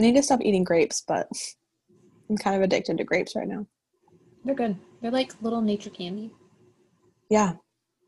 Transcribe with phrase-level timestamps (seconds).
[0.00, 1.28] I need to stop eating grapes, but
[2.30, 3.66] I'm kind of addicted to grapes right now.
[4.46, 4.76] They're good.
[5.02, 6.30] They're like little nature candy.
[7.28, 7.52] Yeah,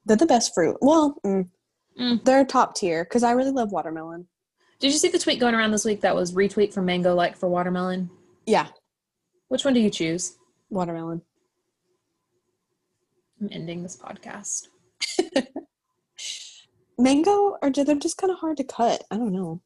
[0.06, 0.78] they're the best fruit.
[0.80, 1.48] Well, mm,
[2.00, 2.24] Mm.
[2.24, 4.26] they're top tier because I really love watermelon.
[4.80, 7.36] Did you see the tweet going around this week that was retweet from Mango like
[7.36, 8.08] for watermelon?
[8.46, 8.68] Yeah,
[9.48, 10.38] Which one do you choose?
[10.70, 11.20] watermelon.
[13.42, 14.68] I'm ending this podcast.
[16.98, 19.04] Mango, or they're just kind of hard to cut.
[19.10, 19.60] I don't know.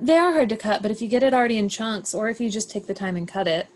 [0.00, 2.40] They are hard to cut, but if you get it already in chunks or if
[2.40, 3.66] you just take the time and cut it,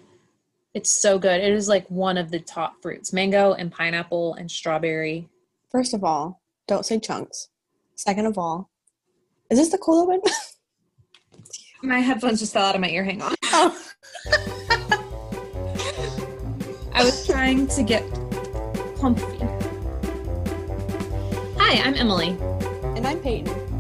[0.72, 1.40] it's so good.
[1.40, 3.12] It is like one of the top fruits.
[3.12, 5.28] Mango and pineapple and strawberry.
[5.70, 7.48] First of all, don't say chunks.
[7.96, 8.70] Second of all,
[9.50, 10.20] is this the cola one?
[11.82, 13.02] My headphones just fell out of my ear.
[13.04, 13.34] Hang on.
[13.46, 13.76] oh.
[16.94, 18.02] I was trying to get
[19.00, 19.38] comfy.
[21.58, 22.36] Hi, I'm Emily,
[22.96, 23.71] And I'm Peyton.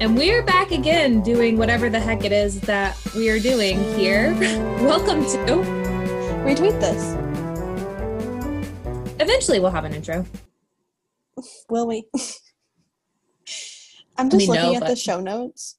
[0.00, 4.34] And we're back again doing whatever the heck it is that we are doing here.
[4.82, 5.62] Welcome to.
[6.44, 7.14] Retweet this.
[9.18, 10.26] Eventually, we'll have an intro.
[11.70, 12.04] Will we?
[14.18, 15.76] I'm just mean, no, looking at the show notes,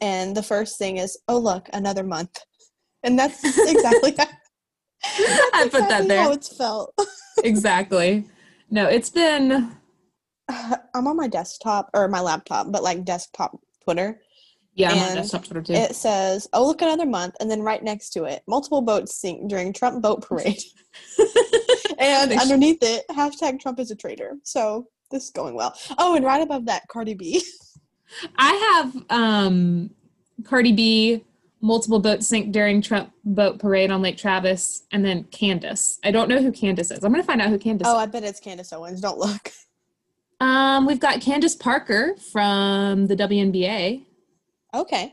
[0.00, 2.38] and the first thing is, "Oh look, another month,"
[3.02, 4.26] and that's exactly how,
[5.54, 6.22] I put that there.
[6.22, 6.94] how it's felt.
[7.44, 8.24] exactly.
[8.70, 9.76] No, it's been.
[10.94, 14.20] I'm on my desktop or my laptop, but like desktop Twitter.
[14.74, 15.74] Yeah, I'm on And desktop Twitter too.
[15.74, 19.48] It says, "Oh look, another month," and then right next to it, multiple boats sink
[19.50, 20.62] during Trump boat parade,
[21.98, 24.36] and underneath it, hashtag Trump is a traitor.
[24.44, 25.76] So this is going well.
[25.98, 27.44] Oh, and right above that, Cardi B.
[28.36, 29.90] I have um
[30.44, 31.22] Cardi B,
[31.60, 35.98] multiple boats sink during Trump boat parade on Lake Travis, and then Candace.
[36.02, 37.04] I don't know who Candace is.
[37.04, 38.02] I'm gonna find out who Candace Oh, is.
[38.02, 39.02] I bet it's Candace Owens.
[39.02, 39.50] Don't look.
[40.42, 44.04] Um, we've got Candace Parker from the WNBA.
[44.74, 45.12] Okay.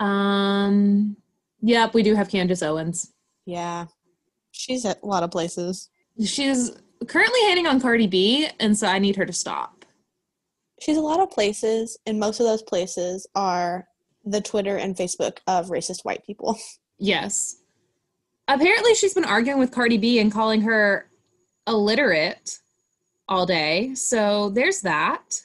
[0.00, 1.18] Um,
[1.60, 3.12] yep, we do have Candace Owens.
[3.44, 3.84] Yeah.
[4.52, 5.90] She's at a lot of places.
[6.24, 6.70] She's
[7.06, 9.84] currently hating on Cardi B, and so I need her to stop.
[10.80, 13.86] She's a lot of places, and most of those places are
[14.24, 16.58] the Twitter and Facebook of racist white people.
[16.98, 17.56] Yes.
[18.48, 21.10] Apparently, she's been arguing with Cardi B and calling her
[21.66, 22.58] illiterate
[23.28, 23.94] all day.
[23.94, 25.42] So there's that.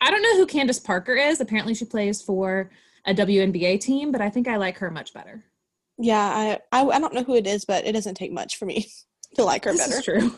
[0.00, 1.40] I don't know who Candace Parker is.
[1.40, 2.70] Apparently, she plays for
[3.06, 5.44] a WNBA team, but I think I like her much better.
[5.98, 8.66] Yeah, I, I I don't know who it is, but it doesn't take much for
[8.66, 8.86] me
[9.36, 10.02] to like her This better.
[10.20, 10.34] true.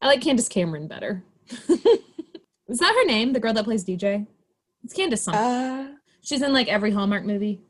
[0.00, 1.24] I like Candace Cameron better.
[1.50, 3.32] is that her name?
[3.32, 4.26] The girl that plays DJ?
[4.84, 5.42] It's Candace something.
[5.42, 5.88] Uh,
[6.22, 7.60] She's in like every Hallmark movie.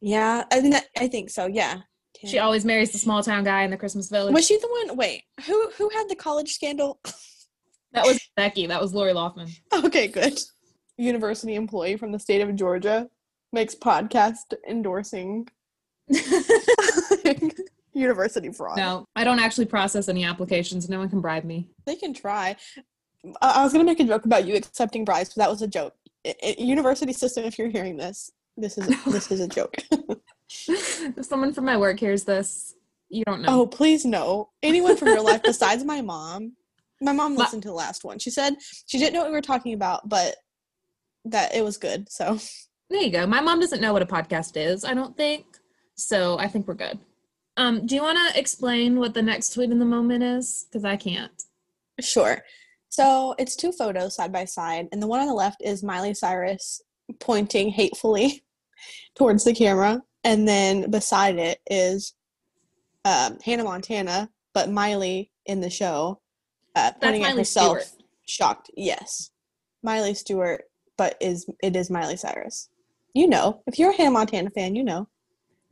[0.00, 1.46] yeah, I think that, I think so.
[1.46, 1.80] Yeah.
[2.24, 4.32] She always marries the small town guy in the Christmas village.
[4.32, 4.96] was she the one?
[4.96, 7.00] Wait, who who had the college scandal?
[7.92, 8.66] that was Becky.
[8.66, 9.48] That was Lori Loughlin.
[9.72, 10.38] okay, good.
[10.96, 13.08] University employee from the state of Georgia
[13.52, 15.48] makes podcast endorsing
[17.92, 18.76] university fraud.
[18.76, 20.88] No, I don't actually process any applications.
[20.88, 21.68] No one can bribe me.
[21.86, 22.56] They can try.
[23.40, 25.68] I, I was gonna make a joke about you accepting bribes, but that was a
[25.68, 25.94] joke.
[26.58, 29.74] University system, if you're hearing this, this is this is a joke.
[30.68, 32.74] if someone from my work hears this,
[33.08, 33.62] you don't know.
[33.62, 34.50] oh, please no.
[34.62, 36.52] Anyone from your life besides my mom.
[37.02, 38.18] My mom My- listened to the last one.
[38.18, 38.54] She said
[38.86, 40.36] she didn't know what we were talking about, but
[41.24, 42.10] that it was good.
[42.10, 42.38] So
[42.90, 43.26] There you go.
[43.26, 45.46] My mom doesn't know what a podcast is, I don't think.
[45.96, 46.98] So I think we're good.
[47.56, 50.66] Um, do you want to explain what the next tweet in the moment is?
[50.70, 51.42] Because I can't.
[52.00, 52.42] Sure.
[52.88, 56.14] So it's two photos side by side, and the one on the left is Miley
[56.14, 56.80] Cyrus
[57.20, 58.42] pointing hatefully
[59.16, 62.14] towards the camera, and then beside it is
[63.04, 66.20] um, Hannah Montana, but Miley in the show
[66.74, 68.02] uh, pointing at herself, Stewart.
[68.26, 68.70] shocked.
[68.76, 69.30] Yes,
[69.82, 70.64] Miley Stewart,
[70.96, 72.68] but is it is Miley Cyrus?
[73.14, 75.08] You know, if you're a Hannah Montana fan, you know.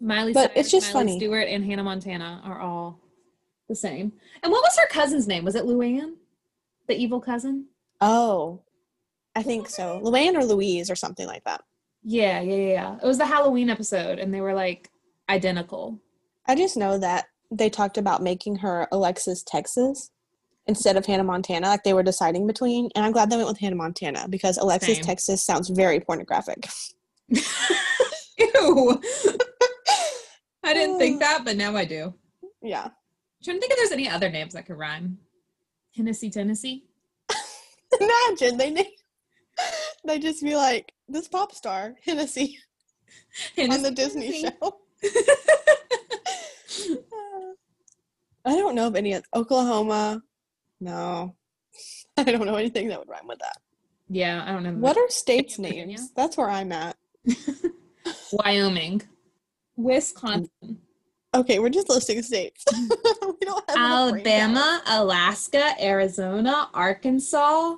[0.00, 1.19] Miley But Cyrus, it's just Miley funny.
[1.19, 3.00] Stewart and Hannah Montana are all
[3.69, 4.12] the same.
[4.43, 5.44] And what was her cousin's name?
[5.44, 6.15] Was it Luann?
[6.89, 7.66] The evil cousin?
[8.00, 8.62] Oh,
[9.37, 10.00] I think so.
[10.03, 11.62] Luann or Louise or something like that.
[12.03, 12.97] Yeah, yeah, yeah, yeah.
[13.03, 14.91] It was the Halloween episode, and they were like
[15.28, 16.01] identical.
[16.47, 20.10] I just know that they talked about making her Alexis Texas
[20.66, 22.91] instead of Hannah Montana, like they were deciding between.
[22.95, 25.04] And I'm glad they went with Hannah Montana because Alexis Same.
[25.04, 26.68] Texas sounds very pornographic.
[27.28, 27.41] Ew.
[30.62, 31.27] I didn't think uh.
[31.27, 32.15] that, but now I do.
[32.62, 32.84] Yeah.
[32.84, 32.92] I'm
[33.45, 35.18] trying to think if there's any other names that could rhyme.
[35.95, 36.84] Tennessee, Tennessee.
[38.01, 38.86] Imagine they name,
[40.04, 42.59] they just be like this pop star Hennessy
[43.59, 44.80] on the Disney show.
[48.45, 50.22] I don't know of any Oklahoma.
[50.80, 51.34] No,
[52.16, 53.59] I don't know anything that would rhyme with that.
[54.09, 54.72] Yeah, I don't know.
[54.72, 55.86] What are states' Virginia?
[55.86, 56.12] names?
[56.12, 56.97] That's where I'm at.
[58.32, 59.03] Wyoming?
[59.77, 60.78] Wisconsin,
[61.32, 62.65] Okay, we're just listing states.
[62.72, 67.76] we don't have Alabama, Alaska, Arizona, Arkansas.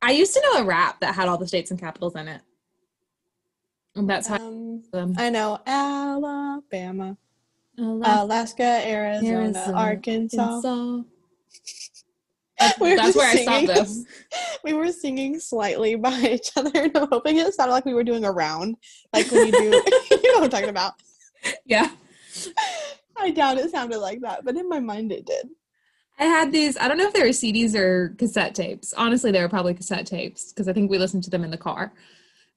[0.00, 2.40] I used to know a rap that had all the states and capitals in it.
[3.96, 4.36] And that's how.
[4.36, 7.16] Um, um, I know Alabama,
[7.76, 10.42] Alaska, Alaska, Arizona, Arizona, Arkansas.
[10.42, 11.02] Arkansas.
[12.80, 14.06] We were That's where I stopped singing-
[14.64, 18.04] We were singing slightly by each other, and I'm hoping it sounded like we were
[18.04, 18.76] doing a round,
[19.12, 19.58] like when you do.
[20.10, 20.94] you know what I'm talking about.
[21.64, 21.90] Yeah.
[23.16, 25.48] I doubt it sounded like that, but in my mind it did.
[26.18, 28.92] I had these, I don't know if they were CDs or cassette tapes.
[28.92, 31.56] Honestly, they were probably cassette tapes because I think we listened to them in the
[31.56, 31.94] car.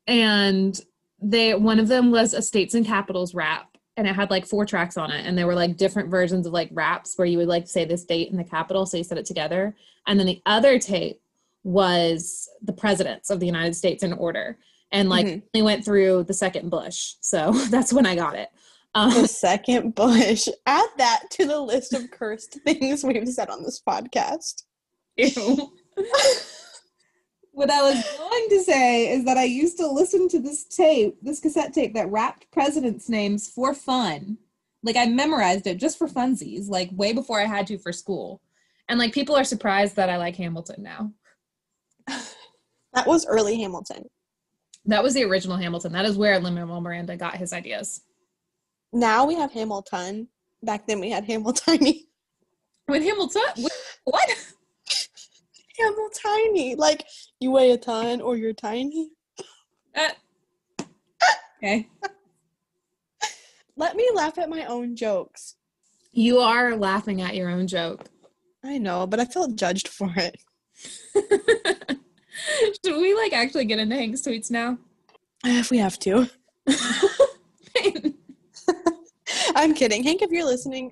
[0.05, 0.77] And
[1.21, 4.65] they one of them was a states and capitals rap and it had like four
[4.65, 7.47] tracks on it and there were like different versions of like raps where you would
[7.47, 9.75] like say this date and the capital so you said it together.
[10.07, 11.21] And then the other tape
[11.63, 14.57] was the presidents of the United States in order.
[14.91, 17.13] And like we went through the second Bush.
[17.19, 18.49] So that's when I got it.
[18.95, 20.47] Um, The second Bush.
[20.65, 24.63] Add that to the list of cursed things we've said on this podcast.
[25.17, 25.73] Ew.
[27.53, 31.17] What I was going to say is that I used to listen to this tape,
[31.21, 34.37] this cassette tape that rapped presidents' names for fun.
[34.81, 38.41] Like I memorized it just for funsies, like way before I had to for school.
[38.89, 41.11] And like people are surprised that I like Hamilton now.
[42.93, 44.09] That was early Hamilton.
[44.85, 45.93] That was the original Hamilton.
[45.93, 48.01] That is where Lin Manuel Miranda got his ideas.
[48.91, 50.27] Now we have Hamilton.
[50.61, 52.01] Back then we had Hamiltiny.
[52.87, 54.29] With Hamilton, wh- what?
[55.79, 56.77] Hamiltiny.
[56.77, 57.05] Like
[57.43, 59.11] you weigh a ton or you're tiny.
[59.95, 60.09] Uh,
[61.63, 61.87] Okay.
[63.77, 65.55] Let me laugh at my own jokes.
[66.11, 68.05] you are laughing at your own joke.
[68.65, 70.37] I know, but I felt judged for it.
[72.85, 74.77] Should we like actually get into Hank's tweets now?
[75.45, 76.29] If we have to.
[79.55, 80.03] I'm kidding.
[80.03, 80.91] Hank, if you're listening,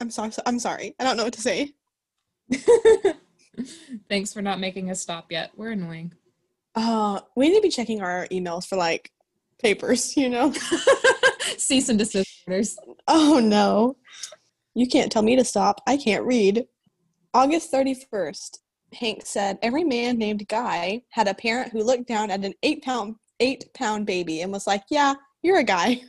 [0.00, 0.32] I'm sorry.
[0.46, 0.94] I'm sorry.
[1.00, 1.72] I don't know what to say.
[4.08, 5.50] Thanks for not making us stop yet.
[5.56, 6.12] We're annoying.
[6.74, 9.10] Uh, we need to be checking our emails for like
[9.62, 10.52] papers, you know?
[11.56, 12.76] Cease and desist orders.
[13.06, 13.96] Oh no.
[14.74, 15.80] You can't tell me to stop.
[15.86, 16.66] I can't read.
[17.32, 18.58] August 31st,
[18.92, 22.82] Hank said every man named Guy had a parent who looked down at an eight
[22.82, 26.02] pound eight pound baby and was like, Yeah, you're a guy.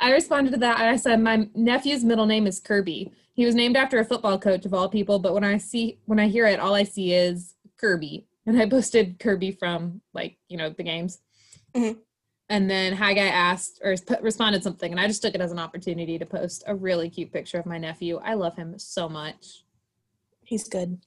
[0.00, 3.12] I responded to that I said my nephew's middle name is Kirby.
[3.38, 6.18] He was named after a football coach of all people, but when I see when
[6.18, 8.26] I hear it, all I see is Kirby.
[8.46, 11.20] And I posted Kirby from like, you know, the games.
[11.72, 11.98] Mhm.
[12.48, 15.60] And then Haggai asked or sp- responded something, and I just took it as an
[15.60, 18.18] opportunity to post a really cute picture of my nephew.
[18.24, 19.62] I love him so much.
[20.42, 20.98] He's good.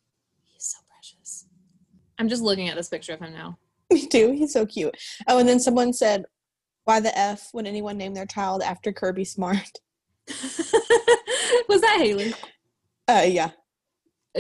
[0.45, 1.47] He's so precious.
[2.17, 3.57] I'm just looking at this picture of him now.
[3.91, 4.31] Me too.
[4.31, 4.95] He's so cute.
[5.27, 6.23] Oh, and then someone said,
[6.85, 9.79] Why the F would anyone name their child after Kirby Smart?
[12.01, 12.33] Haley?
[13.07, 13.51] Uh yeah.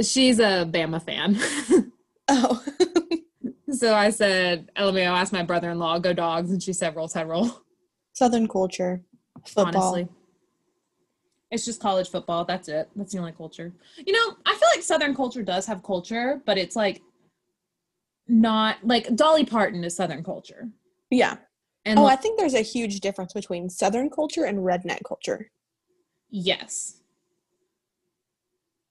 [0.01, 1.37] She's a Bama fan.
[2.33, 2.63] Oh.
[3.73, 6.49] so I said, LMAO asked my brother in law, go dogs.
[6.51, 7.49] And she said, roll, tide, roll.
[8.13, 9.01] Southern culture.
[9.45, 9.83] Football.
[9.95, 10.07] Honestly.
[11.49, 12.45] It's just college football.
[12.45, 12.89] That's it.
[12.95, 13.73] That's the only culture.
[13.97, 17.01] You know, I feel like Southern culture does have culture, but it's like
[18.29, 20.69] not like Dolly Parton is Southern culture.
[21.09, 21.35] Yeah.
[21.83, 25.51] And Oh, I think there's a huge difference between Southern culture and redneck culture.
[26.29, 27.00] yes.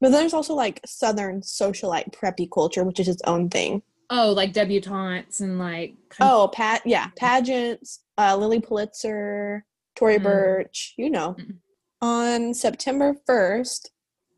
[0.01, 3.83] But then there's also like Southern socialite preppy culture, which is its own thing.
[4.09, 9.65] Oh, like debutantes and like Oh, pat yeah, pageants, uh, Lilly Pulitzer,
[9.97, 10.23] Tory Mm.
[10.23, 11.37] Burch, you know.
[11.39, 11.57] Mm.
[12.03, 13.91] On September 1st,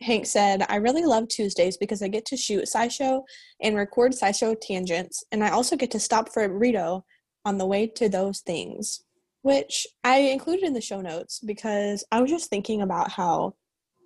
[0.03, 3.23] Hank said, I really love Tuesdays because I get to shoot SciShow
[3.63, 7.03] and record SciShow tangents, and I also get to stop for a burrito
[7.45, 9.05] on the way to those things,
[9.43, 13.55] which I included in the show notes because I was just thinking about how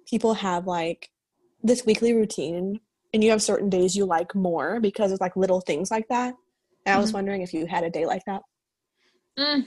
[0.06, 1.08] people have like
[1.66, 2.80] this weekly routine
[3.12, 6.34] and you have certain days you like more because it's like little things like that.
[6.84, 7.14] And I was Mhm.
[7.14, 8.42] wondering if you had a day like that.
[9.38, 9.66] Mm.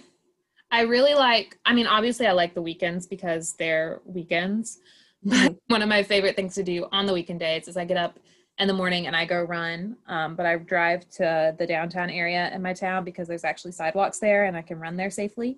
[0.71, 4.79] I really like, I mean, obviously, I like the weekends because they're weekends.
[5.51, 7.97] But one of my favorite things to do on the weekend days is I get
[7.97, 8.17] up
[8.57, 9.97] in the morning and I go run.
[10.07, 14.19] Um, but I drive to the downtown area in my town because there's actually sidewalks
[14.19, 15.57] there and I can run there safely.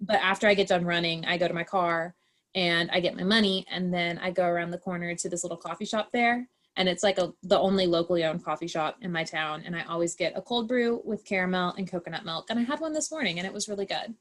[0.00, 2.16] But after I get done running, I go to my car
[2.54, 5.56] and I get my money and then I go around the corner to this little
[5.56, 6.48] coffee shop there.
[6.76, 9.62] And it's like a, the only locally owned coffee shop in my town.
[9.66, 12.46] And I always get a cold brew with caramel and coconut milk.
[12.50, 14.14] And I had one this morning and it was really good.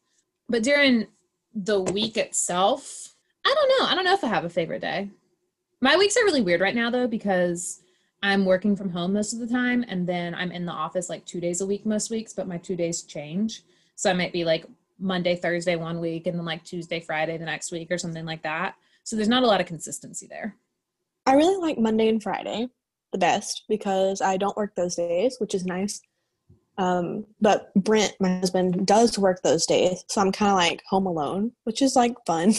[0.49, 1.07] But during
[1.53, 3.13] the week itself,
[3.45, 3.91] I don't know.
[3.91, 5.09] I don't know if I have a favorite day.
[5.81, 7.81] My weeks are really weird right now though because
[8.23, 11.25] I'm working from home most of the time and then I'm in the office like
[11.25, 13.61] 2 days a week most weeks, but my 2 days change.
[13.95, 14.65] So I might be like
[14.99, 18.43] Monday, Thursday one week, and then like Tuesday, Friday the next week, or something like
[18.43, 18.75] that.
[19.03, 20.55] So there's not a lot of consistency there.
[21.25, 22.67] I really like Monday and Friday
[23.11, 26.01] the best because I don't work those days, which is nice.
[26.77, 31.07] Um, but Brent, my husband, does work those days, so I'm kind of like home
[31.07, 32.53] alone, which is like fun.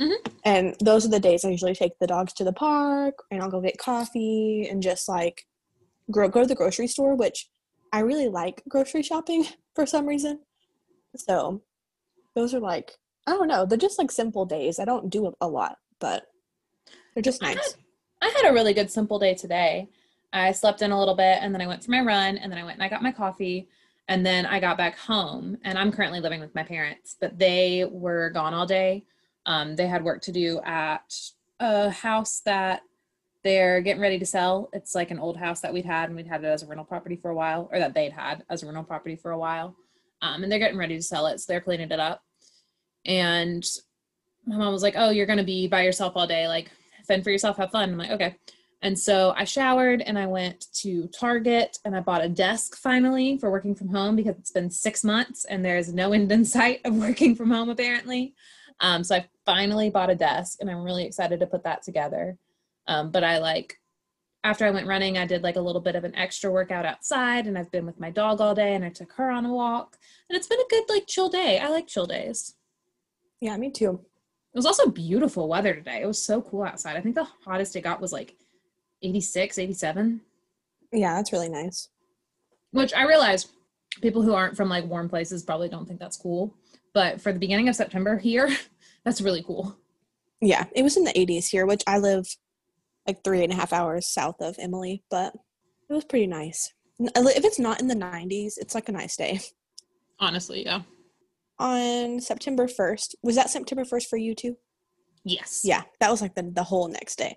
[0.00, 0.16] Mhm.
[0.44, 3.50] And those are the days I usually take the dogs to the park, and I'll
[3.50, 5.46] go get coffee and just like
[6.10, 7.48] grow go to the grocery store, which
[7.92, 10.40] I really like grocery shopping for some reason.
[11.16, 11.62] So
[12.34, 14.78] those are like I don't know, they're just like simple days.
[14.78, 16.28] I don't do a lot, but
[17.14, 17.76] they're just I nice.
[18.22, 19.88] I had a really good simple day today.
[20.32, 22.58] I slept in a little bit and then I went for my run and then
[22.58, 23.68] I went and I got my coffee
[24.08, 27.84] and then I got back home and I'm currently living with my parents, but they
[27.90, 29.04] were gone all day.
[29.46, 31.14] Um, they had work to do at
[31.60, 32.82] a house that
[33.42, 34.68] they're getting ready to sell.
[34.72, 36.84] It's like an old house that we'd had and we'd had it as a rental
[36.84, 39.76] property for a while, or that they'd had as a rental property for a while.
[40.22, 42.22] Um, and they're getting ready to sell it, so they're cleaning it up.
[43.04, 43.64] And
[44.46, 46.70] my mom was like, "Oh, you're gonna be by yourself all day, like
[47.06, 48.36] fend for yourself, have fun." I'm like, "Okay."
[48.82, 53.38] And so I showered and I went to Target and I bought a desk finally
[53.38, 56.82] for working from home because it's been six months and there's no end in sight
[56.84, 58.34] of working from home apparently.
[58.80, 62.36] Um, so I finally bought a desk and I'm really excited to put that together.
[62.86, 63.80] Um, but I like,
[64.46, 67.48] after I went running, I did like a little bit of an extra workout outside
[67.48, 69.98] and I've been with my dog all day and I took her on a walk.
[70.30, 71.58] And it's been a good, like, chill day.
[71.58, 72.54] I like chill days.
[73.40, 74.00] Yeah, me too.
[74.54, 76.00] It was also beautiful weather today.
[76.00, 76.96] It was so cool outside.
[76.96, 78.36] I think the hottest it got was like
[79.02, 80.20] 86, 87.
[80.92, 81.88] Yeah, that's really nice.
[82.70, 83.48] which I realize
[84.00, 86.54] people who aren't from like warm places probably don't think that's cool.
[86.94, 88.48] But for the beginning of September here,
[89.04, 89.76] that's really cool.
[90.40, 92.28] Yeah, it was in the 80s here, which I live
[93.06, 95.34] like three and a half hours south of Emily, but
[95.88, 96.72] it was pretty nice.
[96.98, 99.40] If it's not in the 90s, it's like a nice day.
[100.18, 100.82] Honestly, yeah.
[101.58, 104.56] On September 1st, was that September 1st for you too?
[105.24, 105.62] Yes.
[105.64, 107.36] Yeah, that was like the, the whole next day.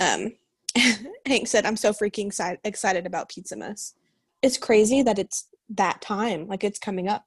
[0.00, 0.32] Um,
[1.26, 3.92] Hank said, I'm so freaking exci- excited about Pizzamas.
[4.42, 7.24] It's crazy that it's that time, like it's coming up.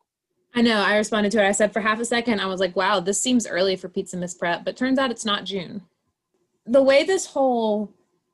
[0.56, 0.82] I know.
[0.82, 1.48] I responded to it.
[1.48, 4.38] I said for half a second, I was like, wow, this seems early for Pizzamas
[4.38, 5.84] Prep, but turns out it's not June.
[6.70, 7.94] The way this whole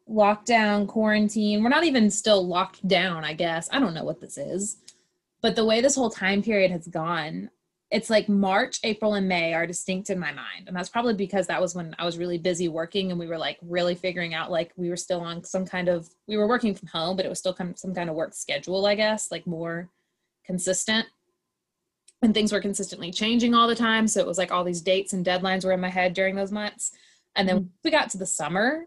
[0.09, 3.69] lockdown, quarantine, we're not even still locked down, I guess.
[3.71, 4.77] I don't know what this is.
[5.41, 7.49] But the way this whole time period has gone,
[7.91, 10.67] it's like March, April, and May are distinct in my mind.
[10.67, 13.37] And that's probably because that was when I was really busy working and we were
[13.37, 16.73] like really figuring out like we were still on some kind of, we were working
[16.75, 19.31] from home, but it was still kind of some kind of work schedule, I guess,
[19.31, 19.89] like more
[20.45, 21.07] consistent
[22.21, 24.07] and things were consistently changing all the time.
[24.07, 26.51] So it was like all these dates and deadlines were in my head during those
[26.51, 26.91] months.
[27.35, 27.67] And then mm-hmm.
[27.83, 28.85] we got to the summer,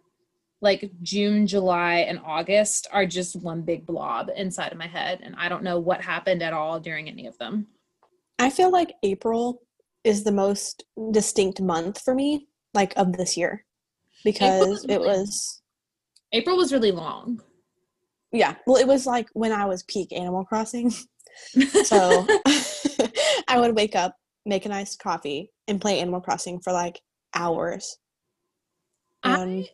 [0.61, 5.21] like June, July, and August are just one big blob inside of my head.
[5.23, 7.67] And I don't know what happened at all during any of them.
[8.38, 9.62] I feel like April
[10.05, 13.64] is the most distinct month for me, like of this year,
[14.25, 15.62] because was it really- was,
[16.33, 17.43] April was really long.
[18.33, 20.93] yeah, well, it was like when I was peak Animal Crossing.
[21.85, 22.26] So
[23.49, 27.00] I would wake up, make a nice coffee, and play Animal Crossing for like
[27.35, 27.97] hours.
[29.25, 29.71] And I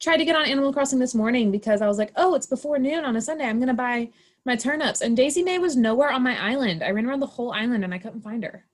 [0.00, 2.78] tried to get on Animal Crossing this morning because I was like, oh, it's before
[2.78, 3.44] noon on a Sunday.
[3.44, 4.10] I'm going to buy
[4.44, 5.00] my turnips.
[5.00, 6.82] And Daisy Mae was nowhere on my island.
[6.82, 8.64] I ran around the whole island and I couldn't find her.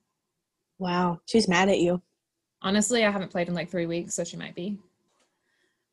[0.78, 2.02] wow, she's mad at you.
[2.62, 4.78] Honestly, I haven't played in like three weeks, so she might be.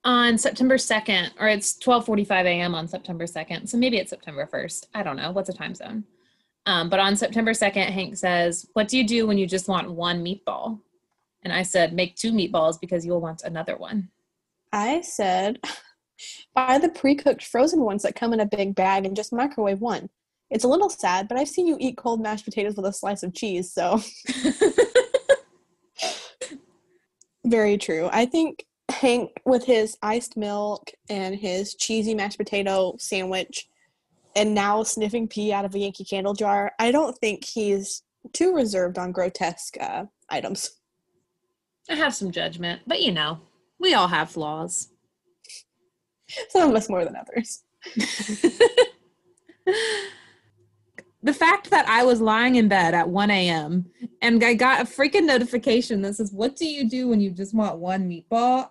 [0.03, 2.75] On September 2nd, or it's 12:45 a.m.
[2.75, 4.87] on September 2nd, so maybe it's September 1st.
[4.93, 5.31] I don't know.
[5.31, 6.05] What's a time zone?
[6.65, 9.91] Um, but on September 2nd, Hank says, What do you do when you just want
[9.91, 10.79] one meatball?
[11.43, 14.09] And I said, Make two meatballs because you'll want another one.
[14.71, 15.59] I said,
[16.55, 19.81] buy the pre cooked frozen ones that come in a big bag and just microwave
[19.81, 20.09] one.
[20.49, 23.23] It's a little sad, but I've seen you eat cold mashed potatoes with a slice
[23.23, 24.01] of cheese, so
[27.45, 28.09] very true.
[28.11, 33.67] I think Hank, with his iced milk and his cheesy mashed potato sandwich,
[34.35, 38.53] and now sniffing pee out of a Yankee Candle jar, I don't think he's too
[38.53, 40.71] reserved on grotesque uh, items.
[41.89, 43.39] I have some judgment, but you know,
[43.79, 44.89] we all have flaws.
[46.49, 47.63] Some of us more than others.
[51.23, 53.85] the fact that I was lying in bed at 1 a.m.
[54.21, 57.53] and I got a freaking notification that says, What do you do when you just
[57.53, 58.69] want one meatball?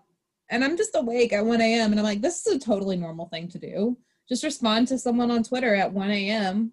[0.48, 1.90] And I'm just awake at 1 a.m.
[1.90, 3.96] and I'm like, This is a totally normal thing to do.
[4.28, 6.72] Just respond to someone on Twitter at 1 a.m.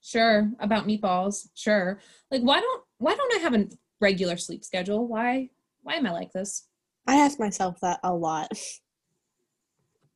[0.00, 1.48] Sure, about meatballs.
[1.54, 2.00] Sure.
[2.30, 3.68] Like, why don't why don't I have a
[4.00, 5.06] regular sleep schedule?
[5.06, 5.50] Why
[5.82, 6.67] why am I like this?
[7.08, 8.52] I ask myself that a lot.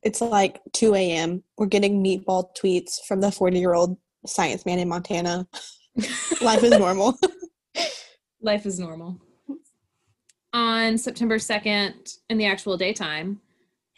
[0.03, 1.43] It's like 2 a.m.
[1.57, 3.97] We're getting meatball tweets from the 40 year old
[4.27, 5.47] science man in Montana.
[6.41, 7.17] Life is normal.
[8.41, 9.19] Life is normal.
[10.53, 13.41] On September 2nd, in the actual daytime,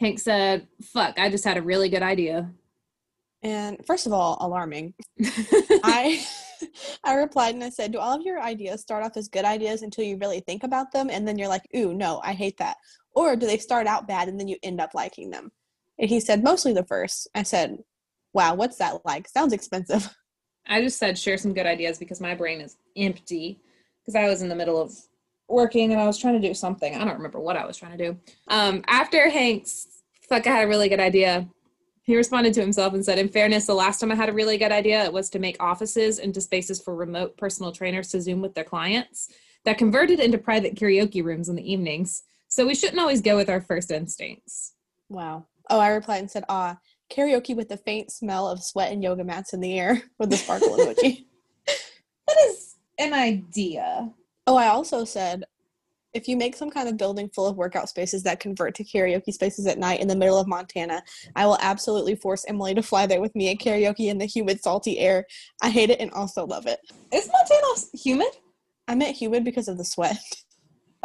[0.00, 2.50] Hank said, Fuck, I just had a really good idea.
[3.42, 4.94] And first of all, alarming.
[5.84, 6.24] I
[7.04, 9.82] I replied and I said, Do all of your ideas start off as good ideas
[9.82, 12.76] until you really think about them and then you're like, ooh, no, I hate that?
[13.14, 15.50] Or do they start out bad and then you end up liking them?
[15.98, 17.28] And he said, Mostly the first.
[17.34, 17.78] I said,
[18.32, 19.28] Wow, what's that like?
[19.28, 20.14] Sounds expensive.
[20.68, 23.60] I just said share some good ideas because my brain is empty
[24.00, 24.92] because I was in the middle of
[25.48, 26.94] working and I was trying to do something.
[26.94, 28.18] I don't remember what I was trying to do.
[28.48, 29.86] Um, after Hank's
[30.28, 31.48] fuck, I had a really good idea.
[32.06, 34.58] He responded to himself and said, In fairness, the last time I had a really
[34.58, 38.40] good idea, it was to make offices into spaces for remote personal trainers to Zoom
[38.40, 39.28] with their clients
[39.64, 42.22] that converted into private karaoke rooms in the evenings.
[42.46, 44.74] So we shouldn't always go with our first instincts.
[45.08, 45.46] Wow.
[45.68, 46.78] Oh, I replied and said, Ah,
[47.10, 50.36] karaoke with the faint smell of sweat and yoga mats in the air with the
[50.36, 51.26] sparkle emoji.
[52.28, 54.12] That is an idea.
[54.48, 55.44] Oh, I also said
[56.16, 59.32] if you make some kind of building full of workout spaces that convert to karaoke
[59.32, 61.02] spaces at night in the middle of Montana,
[61.36, 64.62] I will absolutely force Emily to fly there with me at karaoke in the humid,
[64.62, 65.26] salty air.
[65.62, 66.80] I hate it and also love it.
[67.12, 68.38] Is Montana humid?
[68.88, 70.18] I meant humid because of the sweat.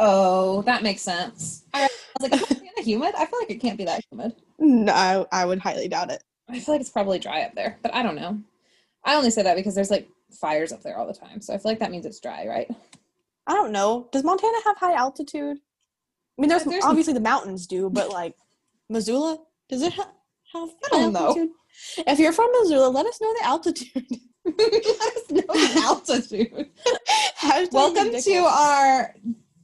[0.04, 1.62] Oh, that makes sense.
[1.74, 1.82] I
[2.18, 3.14] was like, is Montana humid?
[3.16, 4.34] I feel like it can't be that humid.
[4.58, 6.24] No, I, I would highly doubt it.
[6.48, 8.40] I feel like it's probably dry up there, but I don't know.
[9.04, 11.40] I only say that because there's like fires up there all the time.
[11.40, 12.68] So I feel like that means it's dry, right?
[13.46, 14.08] I don't know.
[14.12, 15.58] Does Montana have high altitude?
[16.38, 18.34] I mean, there's, uh, There's- obviously the mountains do, but like
[18.88, 20.12] Missoula, does it ha-
[20.52, 20.70] have?
[20.84, 21.26] I don't high know.
[21.28, 21.50] altitude?
[22.06, 24.06] If you're from Missoula, let us know the altitude.
[24.44, 26.70] Let us know the altitude.
[27.72, 29.14] Welcome to our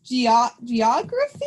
[0.05, 1.45] geo- geography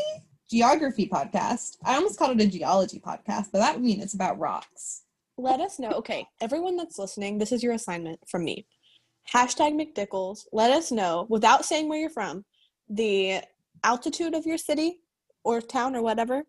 [0.50, 1.77] geography podcast.
[1.85, 5.03] I almost called it a geology podcast, but that would mean it's about rocks.
[5.38, 5.91] Let us know.
[5.91, 8.65] Okay, everyone that's listening, this is your assignment from me.
[9.33, 10.45] Hashtag McDickles.
[10.51, 12.45] Let us know without saying where you're from,
[12.89, 13.41] the
[13.83, 14.99] altitude of your city
[15.43, 16.43] or town or whatever,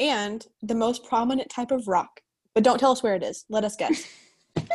[0.00, 2.20] and the most prominent type of rock.
[2.54, 3.44] But don't tell us where it is.
[3.48, 4.06] Let us guess.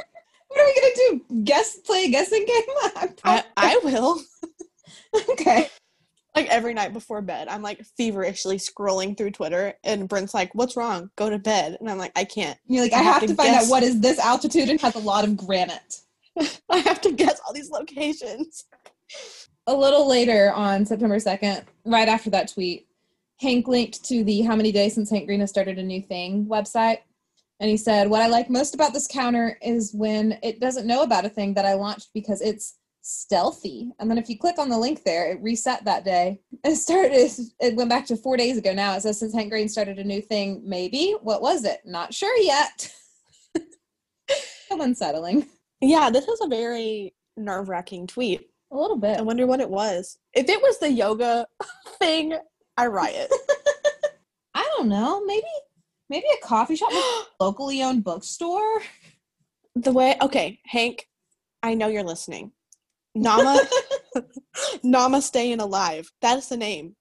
[0.53, 1.43] What are we gonna do?
[1.45, 2.61] Guess play a guessing game?
[2.95, 4.21] I'm I, I will.
[5.31, 5.67] okay.
[6.35, 10.77] Like every night before bed, I'm like feverishly scrolling through Twitter, and Brent's like, "What's
[10.77, 11.09] wrong?
[11.15, 12.57] Go to bed." And I'm like, "I can't.
[12.67, 13.65] You're like, I I have have to to find guess.
[13.65, 16.01] out what is this altitude and has a lot of granite.
[16.69, 18.65] I have to guess all these locations."
[19.67, 22.87] a little later on September 2nd, right after that tweet,
[23.39, 26.45] Hank linked to the How Many Days Since Hank Green Has Started a New Thing
[26.45, 26.99] website.
[27.59, 31.03] And he said, What I like most about this counter is when it doesn't know
[31.03, 33.91] about a thing that I launched because it's stealthy.
[33.99, 36.39] And then if you click on the link there, it reset that day.
[36.65, 38.95] It started, it went back to four days ago now.
[38.95, 41.15] It says, Since Hank Green started a new thing, maybe.
[41.21, 41.81] What was it?
[41.85, 42.91] Not sure yet.
[44.69, 45.47] so unsettling.
[45.83, 48.49] Yeah, this is a very nerve wracking tweet.
[48.71, 49.19] A little bit.
[49.19, 50.17] I wonder what it was.
[50.33, 51.45] If it was the yoga
[51.99, 52.37] thing,
[52.77, 53.29] I riot.
[54.55, 55.23] I don't know.
[55.25, 55.45] Maybe
[56.09, 58.81] maybe a coffee shop, a locally owned bookstore.
[59.75, 61.09] the way, okay, Hank,
[61.61, 62.53] I know you're listening.
[63.13, 63.61] Nama,
[64.83, 66.09] Nama staying alive.
[66.21, 66.95] That's the name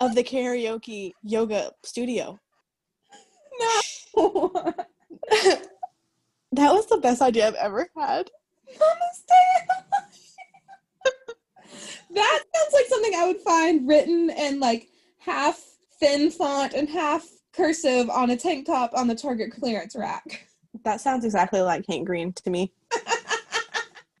[0.00, 2.38] of the karaoke yoga studio.
[4.16, 4.74] No.
[6.52, 8.30] That was the best idea I've ever had.
[12.14, 15.62] that sounds like something I would find written in like half
[16.00, 20.46] thin font and half cursive on a tank top on the Target clearance rack.
[20.84, 22.72] That sounds exactly like Hank Green to me.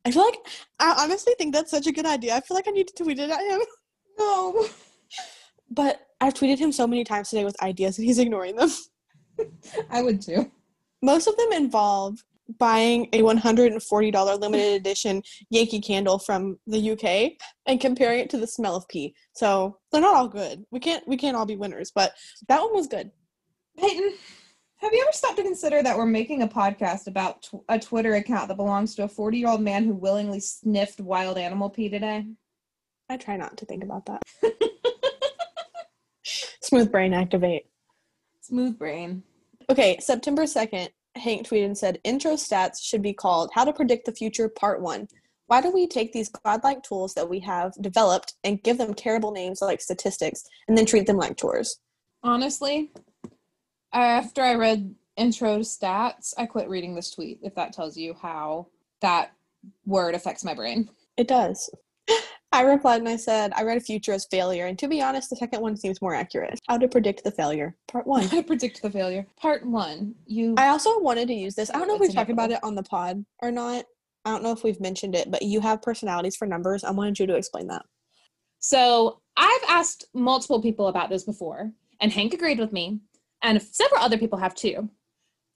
[0.04, 0.38] I feel like
[0.80, 2.34] I honestly think that's such a good idea.
[2.34, 3.60] I feel like I need to tweet it at him.
[4.18, 4.66] No.
[5.70, 8.68] But I've tweeted him so many times today with ideas and he's ignoring them.
[9.90, 10.50] I would too.
[11.02, 12.22] Most of them involve
[12.58, 17.32] buying a $140 limited edition Yankee candle from the UK
[17.66, 19.14] and comparing it to the smell of pee.
[19.34, 20.64] So they're not all good.
[20.70, 22.14] We can't we can't all be winners, but
[22.48, 23.10] that one was good.
[23.78, 24.14] Peyton,
[24.78, 28.14] have you ever stopped to consider that we're making a podcast about tw- a Twitter
[28.14, 31.88] account that belongs to a 40 year old man who willingly sniffed wild animal pee
[31.88, 32.26] today?
[33.10, 34.22] I try not to think about that.
[36.62, 37.66] Smooth brain activate.
[38.40, 39.22] Smooth brain.
[39.70, 44.06] Okay, September 2nd, Hank tweeted and said, Intro stats should be called How to Predict
[44.06, 45.06] the Future Part 1.
[45.46, 49.30] Why do we take these godlike tools that we have developed and give them terrible
[49.30, 51.80] names like statistics and then treat them like chores?
[52.22, 52.92] Honestly,
[53.92, 58.68] after I read intro stats, I quit reading this tweet, if that tells you how
[59.02, 59.32] that
[59.84, 60.88] word affects my brain.
[61.18, 61.68] It does.
[62.50, 65.28] I replied and I said, I read a future as failure, and to be honest,
[65.28, 66.58] the second one seems more accurate.
[66.66, 68.22] How to predict the failure, part one.
[68.22, 69.26] How to predict the failure.
[69.36, 70.54] Part one, you.
[70.56, 71.70] I also wanted to use this.
[71.70, 73.84] I don't know if we've talked about it on the pod or not.
[74.24, 76.84] I don't know if we've mentioned it, but you have personalities for numbers.
[76.84, 77.82] I wanted you to explain that.
[78.60, 83.00] So I've asked multiple people about this before, and Hank agreed with me,
[83.42, 84.88] and several other people have too,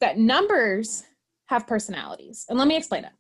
[0.01, 1.05] that numbers
[1.47, 2.47] have personalities.
[2.49, 3.13] And let me explain it.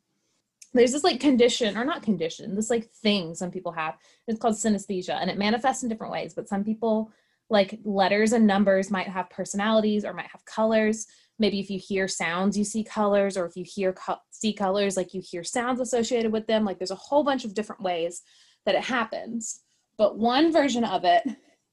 [0.74, 3.96] There's this like condition, or not condition, this like thing some people have.
[4.26, 6.34] It's called synesthesia, and it manifests in different ways.
[6.34, 7.12] But some people,
[7.50, 11.06] like letters and numbers, might have personalities or might have colors.
[11.38, 14.96] Maybe if you hear sounds, you see colors, or if you hear co- see colors,
[14.96, 16.64] like you hear sounds associated with them.
[16.64, 18.22] Like there's a whole bunch of different ways
[18.64, 19.60] that it happens.
[19.98, 21.22] But one version of it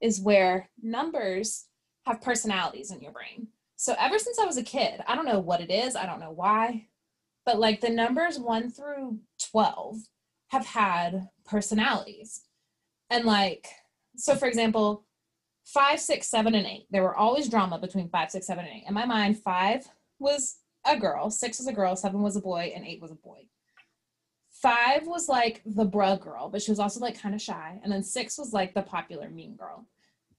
[0.01, 1.65] is where numbers
[2.05, 3.47] have personalities in your brain.
[3.75, 6.19] So ever since I was a kid, I don't know what it is, I don't
[6.19, 6.88] know why,
[7.49, 9.17] but like the numbers 1 through
[9.51, 9.97] 12
[10.49, 12.41] have had personalities.
[13.09, 13.67] And like
[14.15, 15.07] so for example,
[15.65, 16.85] five, six, seven, and eight.
[16.91, 18.83] There were always drama between five, six, seven, and eight.
[18.87, 19.87] In my mind, five
[20.19, 23.15] was a girl, six was a girl, seven was a boy, and eight was a
[23.15, 23.47] boy.
[24.51, 27.79] Five was like the bruh girl, but she was also like kind of shy.
[27.81, 29.87] And then six was like the popular mean girl.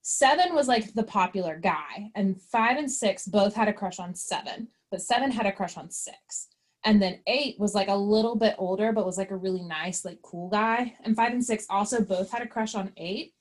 [0.02, 2.12] Seven was like the popular guy.
[2.14, 5.76] And five and six both had a crush on seven, but seven had a crush
[5.76, 6.46] on six.
[6.84, 10.04] And then eight was like a little bit older, but was like a really nice,
[10.04, 10.94] like cool guy.
[11.04, 13.34] And five and six also both had a crush on eight,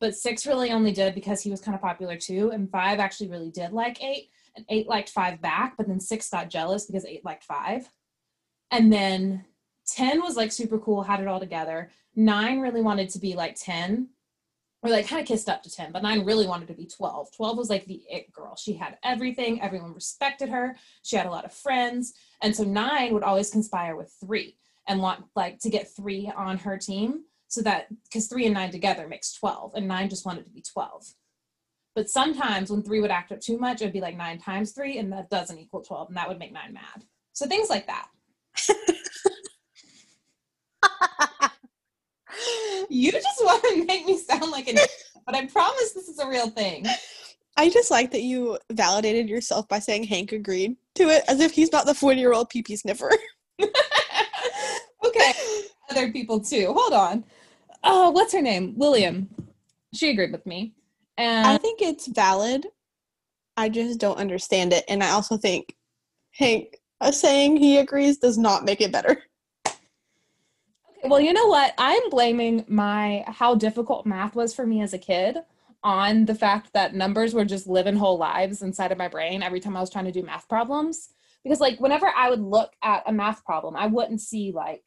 [0.00, 2.50] but six really only did because he was kind of popular too.
[2.50, 4.30] And five actually really did like eight.
[4.56, 7.90] And eight liked five back, but then six got jealous because eight liked five.
[8.70, 9.44] And then
[9.88, 11.90] 10 was like super cool, had it all together.
[12.14, 14.08] Nine really wanted to be like 10,
[14.84, 17.34] or like kind of kissed up to 10, but nine really wanted to be 12.
[17.34, 18.54] 12 was like the it girl.
[18.54, 22.12] She had everything, everyone respected her, she had a lot of friends.
[22.42, 26.58] And so nine would always conspire with three and want like to get three on
[26.58, 30.44] her team so that because three and nine together makes 12, and nine just wanted
[30.44, 31.14] to be 12.
[31.94, 34.72] But sometimes when three would act up too much, it would be like nine times
[34.72, 37.04] three, and that doesn't equal 12, and that would make nine mad.
[37.32, 38.08] So things like that.
[42.88, 44.78] You just want to make me sound like an
[45.26, 46.86] but I promise this is a real thing.
[47.56, 51.52] I just like that you validated yourself by saying Hank agreed to it as if
[51.52, 53.10] he's not the 40 year old pee pee sniffer.
[55.04, 55.32] okay.
[55.90, 56.74] Other people too.
[56.76, 57.24] Hold on.
[57.84, 58.74] Oh, what's her name?
[58.76, 59.28] William.
[59.94, 60.74] She agreed with me.
[61.16, 62.66] And I think it's valid.
[63.56, 64.84] I just don't understand it.
[64.88, 65.76] And I also think
[66.32, 66.78] Hank
[67.12, 69.22] saying he agrees does not make it better.
[71.06, 71.74] Well, you know what?
[71.76, 75.36] I'm blaming my how difficult math was for me as a kid
[75.82, 79.60] on the fact that numbers were just living whole lives inside of my brain every
[79.60, 81.10] time I was trying to do math problems.
[81.42, 84.82] Because like whenever I would look at a math problem, I wouldn't see like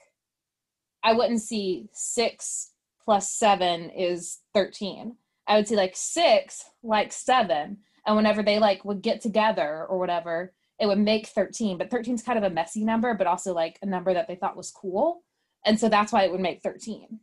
[1.04, 2.72] I wouldn't see 6
[3.06, 5.16] plus 7 is 13.
[5.46, 7.78] I would see like 6 like 7
[8.08, 12.16] and whenever they like would get together or whatever, it would make 13, but 13
[12.16, 14.72] is kind of a messy number but also like a number that they thought was
[14.72, 15.22] cool.
[15.68, 17.20] And so that's why it would make 13.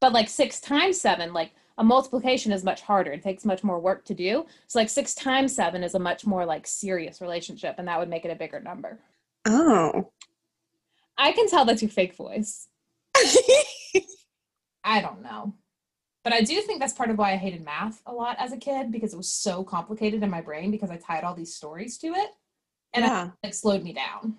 [0.00, 3.12] But like six times seven, like a multiplication is much harder.
[3.12, 4.46] It takes much more work to do.
[4.68, 8.08] So like six times seven is a much more like serious relationship, and that would
[8.08, 8.98] make it a bigger number.
[9.44, 10.10] Oh.
[11.18, 12.68] I can tell that's your fake voice.
[14.84, 15.54] I don't know.
[16.22, 18.56] But I do think that's part of why I hated math a lot as a
[18.56, 21.98] kid because it was so complicated in my brain because I tied all these stories
[21.98, 22.30] to it.
[22.94, 23.26] And Yeah.
[23.26, 24.38] it like slowed me down.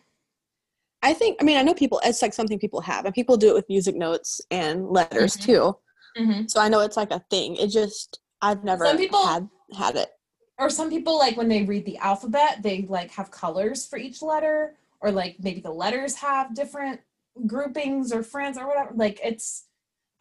[1.06, 3.50] I think, I mean, I know people, it's like something people have, and people do
[3.50, 5.42] it with music notes and letters Mhm.
[5.44, 5.78] too.
[6.18, 6.48] Mm-hmm.
[6.48, 7.56] So I know it's like a thing.
[7.58, 10.10] It just, I've never Some people- had had it.
[10.58, 14.22] or some people like when they read the alphabet they like have colors for each
[14.22, 17.02] letter or like maybe the letters have different
[17.46, 19.66] groupings or friends or whatever like it's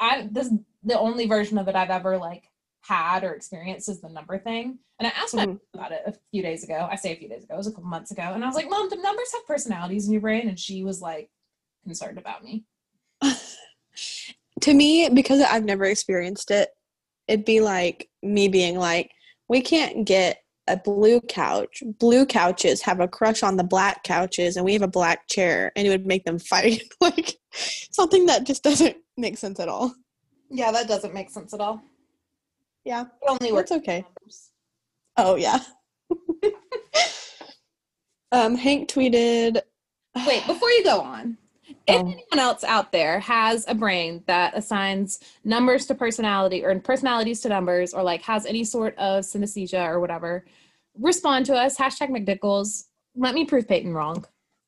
[0.01, 0.49] i this
[0.83, 2.45] the only version of it i've ever like
[2.87, 5.49] had or experienced is the number thing and i asked my Mhm.
[5.49, 7.67] mom about it a few days ago i say a few days ago it was
[7.67, 10.21] a couple months ago and i was like mom do numbers have personalities in your
[10.21, 11.31] brain and she was like
[11.85, 12.65] concerned about me
[14.61, 16.71] to me, because I've never experienced it,
[17.29, 19.11] it'd be like me being like,
[19.49, 21.83] we can't get a blue couch.
[21.99, 25.71] Blue couches have a crush on the black couches, and we have a black chair,
[25.77, 26.83] and it would make them fight.
[27.01, 29.95] like something that just doesn't make sense at all.
[30.51, 31.81] yeah that doesn't make sense at all
[32.85, 34.05] Yeah, it only works that's okay.
[35.17, 35.59] Oh yeah.
[38.33, 39.61] um, Hank tweeted.
[40.27, 42.01] Wait, before you go on, if Oh.
[42.01, 47.49] anyone else out there has a brain that assigns numbers to personality or personalities to
[47.49, 50.45] numbers or like has any sort of synesthesia or whatever,
[50.99, 51.77] respond to us.
[51.77, 52.85] Hashtag McDickles.
[53.17, 54.25] Let me prove Peyton wrong.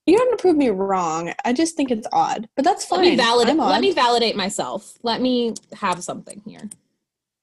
[0.06, 1.32] You don't have to prove me wrong.
[1.44, 3.00] I just think it's odd, but that's fine.
[3.00, 3.56] Let me validate.
[3.56, 4.96] Let me validate myself.
[5.02, 6.70] Let me have something here.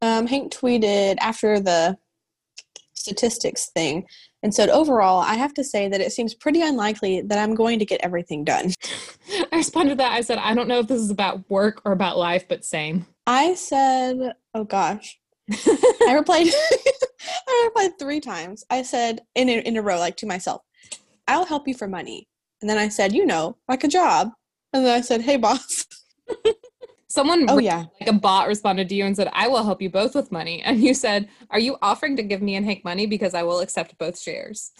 [0.04, 1.98] Um, Hank tweeted after the
[2.94, 4.06] statistics thing
[4.44, 7.80] and said, overall, I have to say that it seems pretty unlikely that I'm going
[7.80, 8.74] to get everything done.
[9.54, 10.12] I responded to that.
[10.12, 13.06] I said, I don't know if this is about work or about life, but same.
[13.26, 15.18] I said, oh gosh.
[15.50, 16.48] I replied
[17.48, 18.66] I replied three times.
[18.70, 20.64] I said in a, in a row, like to myself,
[21.30, 22.28] I'll help you for money.
[22.62, 24.32] And then I said, you know, like a job.
[24.74, 25.86] And then I said, hey boss.
[27.14, 27.86] Someone Oh yeah.
[28.02, 30.64] like a bot responded to you and said, I will help you both with money.
[30.64, 33.06] And you said, Are you offering to give me and Hank money?
[33.06, 34.72] Because I will accept both shares.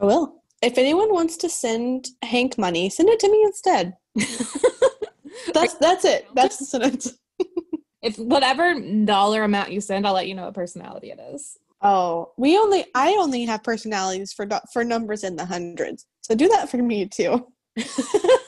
[0.00, 0.42] I will.
[0.60, 3.96] If anyone wants to send Hank money, send it to me instead.
[5.54, 6.26] That's that's it.
[6.34, 7.14] That's the sentence.
[8.02, 11.56] if whatever dollar amount you send, I'll let you know what personality it is.
[11.80, 16.06] Oh, we only I only have personalities for for numbers in the hundreds.
[16.22, 17.46] So do that for me too.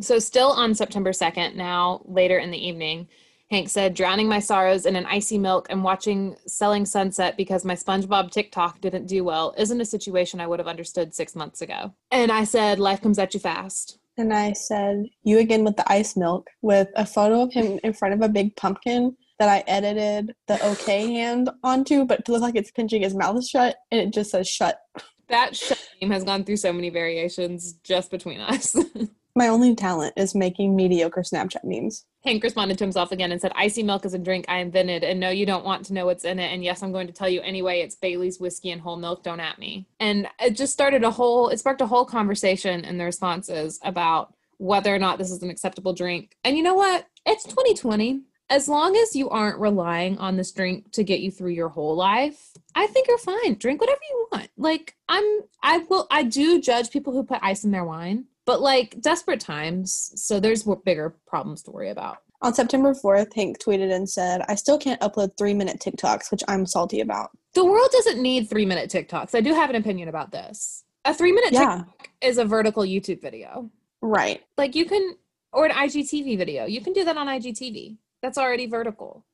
[0.00, 3.08] So, still on September 2nd, now later in the evening,
[3.50, 7.74] Hank said, drowning my sorrows in an icy milk and watching Selling Sunset because my
[7.74, 11.94] SpongeBob TikTok didn't do well isn't a situation I would have understood six months ago.
[12.10, 13.98] And I said, life comes at you fast.
[14.18, 17.92] And I said, "You again with the ice milk with a photo of him in
[17.92, 22.42] front of a big pumpkin that I edited the okay hand onto, but to look
[22.42, 24.80] like it's pinching his mouth shut, and it just says shut."
[25.28, 28.74] That shut name has gone through so many variations just between us.
[29.38, 32.04] My only talent is making mediocre Snapchat memes.
[32.24, 35.20] Hank responded to himself again and said, Icy milk is a drink I invented, and
[35.20, 36.52] no, you don't want to know what's in it.
[36.52, 37.78] And yes, I'm going to tell you anyway.
[37.78, 39.22] It's Bailey's whiskey and whole milk.
[39.22, 39.86] Don't at me.
[40.00, 44.34] And it just started a whole, it sparked a whole conversation in the responses about
[44.56, 46.36] whether or not this is an acceptable drink.
[46.42, 47.06] And you know what?
[47.24, 48.22] It's 2020.
[48.50, 51.94] As long as you aren't relying on this drink to get you through your whole
[51.94, 53.54] life, I think you're fine.
[53.54, 54.48] Drink whatever you want.
[54.56, 55.24] Like, I'm,
[55.62, 59.40] I will, I do judge people who put ice in their wine, but like desperate
[59.40, 60.10] times.
[60.16, 62.16] So there's bigger problems to worry about.
[62.40, 66.42] On September 4th, Hank tweeted and said, I still can't upload three minute TikToks, which
[66.48, 67.28] I'm salty about.
[67.52, 69.34] The world doesn't need three minute TikToks.
[69.34, 70.84] I do have an opinion about this.
[71.04, 71.82] A three minute Yeah.
[71.84, 73.70] TikTok is a vertical YouTube video.
[74.00, 74.42] Right.
[74.56, 75.16] Like you can,
[75.52, 76.64] or an IGTV video.
[76.64, 77.98] You can do that on IGTV.
[78.22, 79.26] That's already vertical.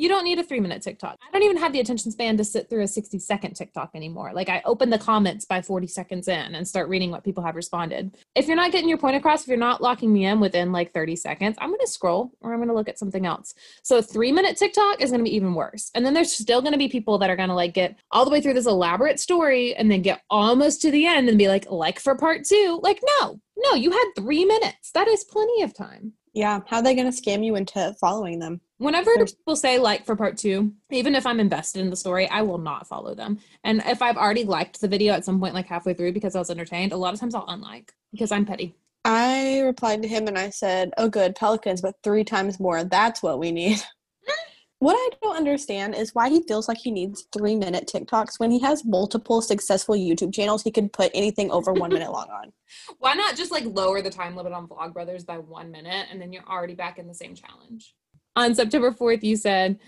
[0.00, 1.18] You don't need a three minute TikTok.
[1.20, 4.32] I don't even have the attention span to sit through a 60 second TikTok anymore.
[4.32, 7.54] Like I open the comments by 40 seconds in and start reading what people have
[7.54, 8.16] responded.
[8.34, 10.94] If you're not getting your point across, if you're not locking me in within like
[10.94, 13.52] 30 seconds, I'm going to scroll or I'm going to look at something else.
[13.82, 15.90] So a three minute TikTok is going to be even worse.
[15.94, 18.24] And then there's still going to be people that are going to like get all
[18.24, 21.48] the way through this elaborate story and then get almost to the end and be
[21.48, 22.80] like, like for part two.
[22.82, 24.92] Like, no, no, you had three minutes.
[24.92, 26.14] That is plenty of time.
[26.32, 26.60] Yeah.
[26.68, 28.62] How are they going to scam you into following them?
[28.80, 32.40] Whenever people say like for part two, even if I'm invested in the story, I
[32.40, 33.38] will not follow them.
[33.62, 36.38] And if I've already liked the video at some point, like halfway through, because I
[36.38, 38.74] was entertained, a lot of times I'll unlike because I'm petty.
[39.04, 42.82] I replied to him and I said, Oh, good, Pelicans, but three times more.
[42.82, 43.82] That's what we need.
[44.78, 48.50] what I don't understand is why he feels like he needs three minute TikToks when
[48.50, 52.50] he has multiple successful YouTube channels he could put anything over one minute long on.
[52.98, 56.32] Why not just like lower the time limit on Vlogbrothers by one minute and then
[56.32, 57.94] you're already back in the same challenge?
[58.40, 59.78] On September 4th, you said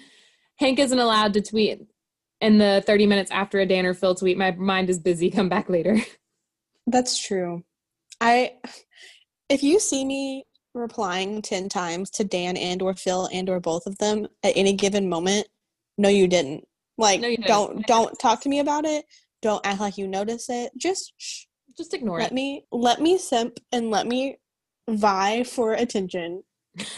[0.56, 1.80] Hank isn't allowed to tweet
[2.42, 4.36] in the 30 minutes after a Dan or Phil tweet.
[4.36, 5.30] My mind is busy.
[5.30, 5.96] Come back later.
[6.86, 7.64] That's true.
[8.20, 8.52] I
[9.48, 13.86] if you see me replying 10 times to Dan and or Phil and or both
[13.86, 15.46] of them at any given moment,
[15.96, 16.64] no you didn't.
[16.98, 17.48] Like No, you didn't.
[17.48, 19.06] don't don't talk to me about it.
[19.40, 20.72] Don't act like you notice it.
[20.76, 22.24] Just shh, Just ignore let it.
[22.26, 24.36] Let me let me simp and let me
[24.90, 26.42] vie for attention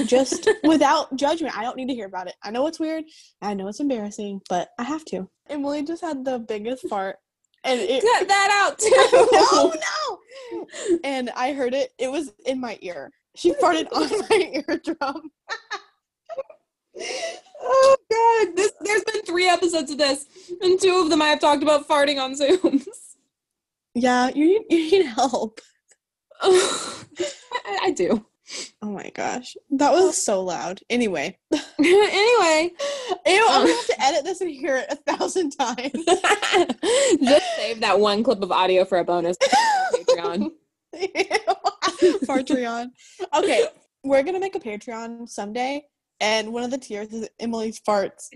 [0.06, 1.56] just without judgment.
[1.56, 2.34] I don't need to hear about it.
[2.42, 3.04] I know it's weird.
[3.42, 5.28] I know it's embarrassing, but I have to.
[5.48, 7.16] Emily just had the biggest fart.
[7.64, 9.28] And it, Cut that out too.
[9.32, 10.98] no, no.
[11.02, 11.92] And I heard it.
[11.98, 13.10] It was in my ear.
[13.36, 15.30] She farted on my eardrum.
[17.66, 20.26] Oh god, this there's been three episodes of this,
[20.60, 22.86] and two of them I have talked about farting on Zooms.
[23.94, 25.60] Yeah, you need, you need help.
[26.42, 28.24] I, I do.
[28.82, 29.56] Oh my gosh.
[29.70, 30.80] That was so loud.
[30.90, 31.38] Anyway.
[31.78, 32.70] anyway,
[33.26, 35.92] Ew, I'm gonna um, have to edit this and hear it a thousand times.
[37.22, 39.36] just save that one clip of audio for a bonus
[39.94, 40.50] Patreon.
[42.24, 42.88] Patreon.
[43.34, 43.66] Okay,
[44.04, 45.82] we're gonna make a Patreon someday,
[46.20, 48.28] and one of the tiers is Emily's farts.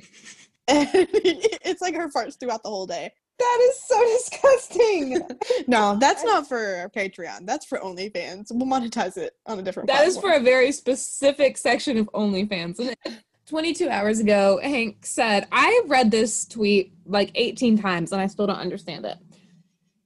[0.71, 3.13] And it's like her farts throughout the whole day.
[3.39, 5.21] That is so disgusting.
[5.67, 7.45] No, that's not for Patreon.
[7.45, 8.47] That's for OnlyFans.
[8.51, 9.89] We'll monetize it on a different.
[9.89, 12.95] That is for a very specific section of OnlyFans.
[13.47, 18.27] 22 hours ago, Hank said, I have read this tweet like 18 times and I
[18.27, 19.17] still don't understand it.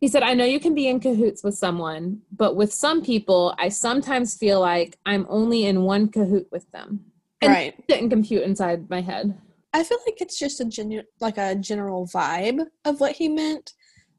[0.00, 3.54] He said, I know you can be in cahoots with someone, but with some people,
[3.58, 7.04] I sometimes feel like I'm only in one cahoot with them.
[7.40, 7.86] And right.
[7.88, 9.36] didn't compute inside my head.
[9.72, 13.72] I feel like it's just a genu- like a general vibe of what he meant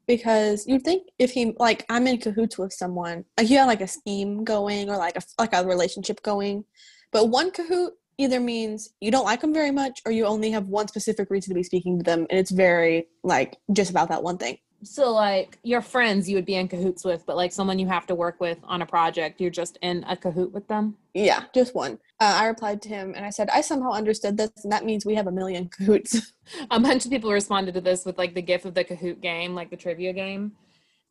[0.06, 3.80] because you'd think if he like I'm in cahoots with someone, like you have like
[3.80, 6.64] a scheme going or like a like a relationship going,
[7.12, 10.66] but one cahoot either means you don't like them very much or you only have
[10.66, 14.22] one specific reason to be speaking to them and it's very like just about that
[14.22, 14.56] one thing.
[14.84, 18.06] So like your friends you would be in cahoots with, but like someone you have
[18.06, 20.96] to work with on a project, you're just in a cahoot with them.
[21.14, 21.98] Yeah, just one.
[22.20, 25.04] Uh, I replied to him and I said, I somehow understood this, and that means
[25.04, 26.32] we have a million cahoots.
[26.70, 29.54] a bunch of people responded to this with like the gif of the Kahoot game,
[29.54, 30.52] like the trivia game.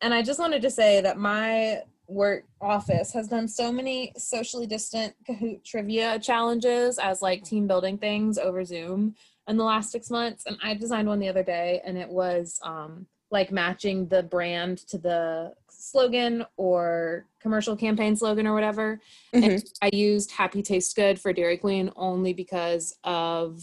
[0.00, 4.66] And I just wanted to say that my work office has done so many socially
[4.66, 9.14] distant Kahoot trivia challenges as like team building things over Zoom
[9.48, 10.44] in the last six months.
[10.46, 14.78] And I designed one the other day, and it was um, like matching the brand
[14.88, 19.00] to the slogan or commercial campaign slogan or whatever.
[19.34, 19.44] Mhm.
[19.52, 23.62] And I used Happy Taste Good for Dairy Queen only because of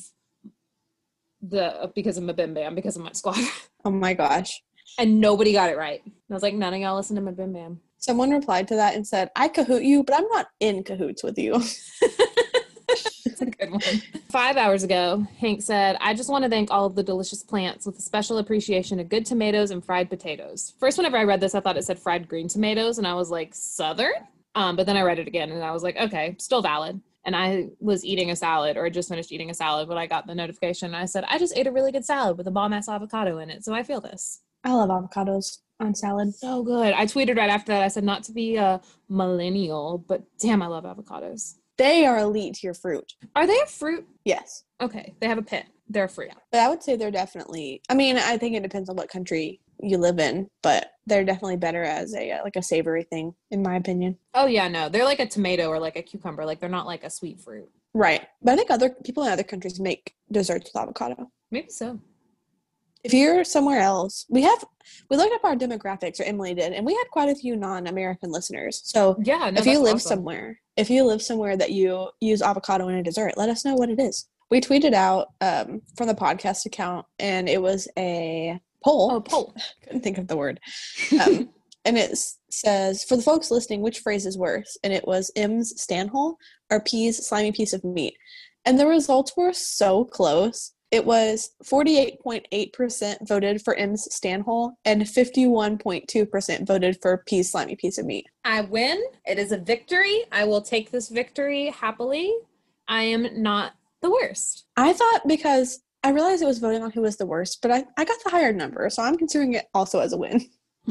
[1.42, 3.38] the because of my Bim Bam, because of my squad.
[3.84, 4.62] Oh my gosh.
[5.00, 6.04] and nobody got it right.
[6.06, 7.80] And I was like, none of y'all listen to my Bim Bam.
[7.98, 11.40] Someone replied to that and said, I cahoot you, but I'm not in cahoots with
[11.40, 11.54] you.
[13.42, 13.82] A good one.
[14.30, 17.86] Five hours ago, Hank said, I just want to thank all of the delicious plants
[17.86, 20.74] with a special appreciation of good tomatoes and fried potatoes.
[20.80, 23.32] First, whenever I read this, I thought it said fried green tomatoes, and I was
[23.32, 24.14] like, Southern?
[24.56, 27.00] Um, but then I read it again and I was like, okay, still valid.
[27.24, 30.26] And I was eating a salad or just finished eating a salad when I got
[30.26, 30.88] the notification.
[30.88, 33.38] And I said, I just ate a really good salad with a bomb ass avocado
[33.38, 33.64] in it.
[33.64, 34.42] So I feel this.
[34.64, 36.34] I love avocados on salad.
[36.36, 36.94] So good.
[36.94, 37.84] I tweeted right after that.
[37.84, 41.56] I said, not to be a millennial, but damn, I love avocados.
[41.82, 43.14] They are elite tier fruit.
[43.36, 44.06] Are they a fruit?
[44.24, 44.66] Yes.
[44.80, 45.66] Okay, they have a pit.
[45.90, 46.30] They're a fruit.
[46.52, 49.62] But I would say they're definitely, I mean, I think it depends on what country
[49.82, 53.64] you live in, but they're definitely better as a uh, like a savory thing, in
[53.64, 54.20] my opinion.
[54.36, 56.46] Oh yeah, no, they're like a tomato or like a cucumber.
[56.46, 57.68] Like they're not like a sweet fruit.
[57.96, 58.28] Right.
[58.44, 61.32] But I think other people in other countries make desserts with avocado.
[61.50, 62.00] Maybe so.
[63.04, 64.64] If you're somewhere else, we have
[65.10, 68.32] we looked up our demographics, or Emily did, and we had quite a few non-American
[68.32, 68.82] listeners.
[68.84, 69.50] So Yeah.
[69.50, 70.18] No, if you live awesome.
[70.18, 73.76] somewhere, if you live somewhere that you use avocado in a dessert, let us know
[73.76, 74.28] what it is.
[74.50, 79.12] We tweeted out um, from the podcast account, and it was a poll.
[79.12, 79.56] oh, poll.
[79.84, 80.60] couldn't think of the word.
[81.22, 81.50] Um,
[81.86, 82.18] and it
[82.50, 84.78] says, for the folks listening, which phrase is worse?
[84.84, 86.36] And it was M's stanhole
[86.70, 88.16] or P's slimy piece of meat.
[88.66, 90.74] And the results were so close.
[90.92, 98.06] It was 48.8% voted for M's stanhole and 51.2% voted for P's slimy piece of
[98.06, 98.28] meat.
[98.44, 99.02] I win.
[99.26, 100.26] It is a victory.
[100.34, 102.34] I will take this victory happily.
[102.90, 104.66] I am not the worst.
[104.76, 107.86] I thought because I realized it was voting on who was the worst, but I,
[107.98, 110.46] I got the higher number, so I'm considering it also as a win.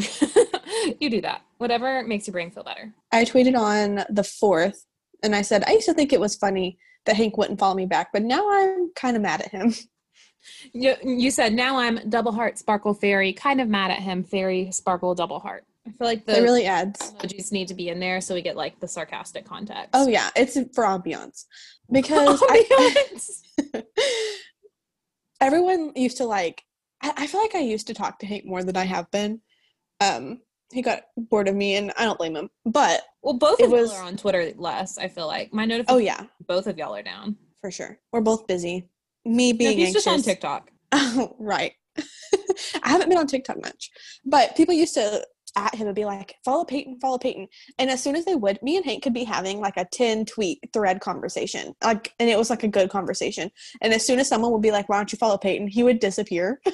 [1.00, 1.42] you do that.
[1.58, 2.94] Whatever makes your brain feel better.
[3.12, 4.84] I tweeted on the 4th
[5.22, 7.86] and I said, I used to think it was funny that Hank wouldn't follow me
[7.86, 9.74] back, but now I'm kind of mad at him.
[10.72, 14.72] You, you said now I'm double heart sparkle fairy, kind of mad at him, fairy
[14.72, 15.66] sparkle double heart.
[15.86, 17.12] I feel like the it really adds.
[17.18, 19.90] emojis need to be in there so we get like the sarcastic context.
[19.92, 21.44] Oh yeah, it's for ambiance
[21.90, 23.04] because I,
[25.40, 26.64] everyone used to like.
[27.02, 29.40] I, I feel like I used to talk to Hank more than I have been.
[30.00, 30.40] Um,
[30.72, 32.50] he got bored of me, and I don't blame him.
[32.64, 34.98] But well, both of was- y'all are on Twitter less.
[34.98, 35.96] I feel like my notification.
[35.96, 37.36] oh yeah, both of y'all are down.
[37.60, 38.88] for sure, we're both busy.
[39.24, 40.04] Me No, being he's anxious.
[40.04, 40.70] just on TikTok.
[40.92, 41.72] Oh, right.
[42.82, 43.90] I haven't been on TikTok much,
[44.24, 45.24] but people used to
[45.56, 47.48] at him and be like, follow Peyton, follow Peyton.
[47.78, 50.26] And as soon as they would, me and Hank could be having like a 10
[50.26, 51.74] tweet thread conversation.
[51.82, 53.50] Like, and it was like a good conversation.
[53.80, 55.68] And as soon as someone would be like, why don't you follow Peyton?
[55.68, 56.60] He would disappear.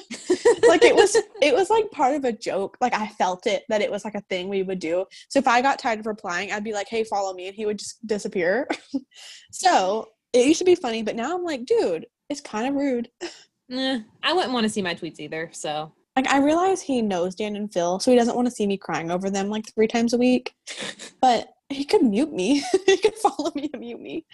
[0.67, 2.77] like it was, it was like part of a joke.
[2.81, 5.05] Like I felt it that it was like a thing we would do.
[5.29, 7.47] So if I got tired of replying, I'd be like, hey, follow me.
[7.47, 8.67] And he would just disappear.
[9.51, 13.09] so it used to be funny, but now I'm like, dude, it's kind of rude.
[13.71, 15.49] Eh, I wouldn't want to see my tweets either.
[15.53, 18.65] So Like I realize he knows Dan and Phil, so he doesn't want to see
[18.65, 20.55] me crying over them like three times a week.
[21.21, 22.63] But he could mute me.
[22.87, 24.25] he could follow me and mute me.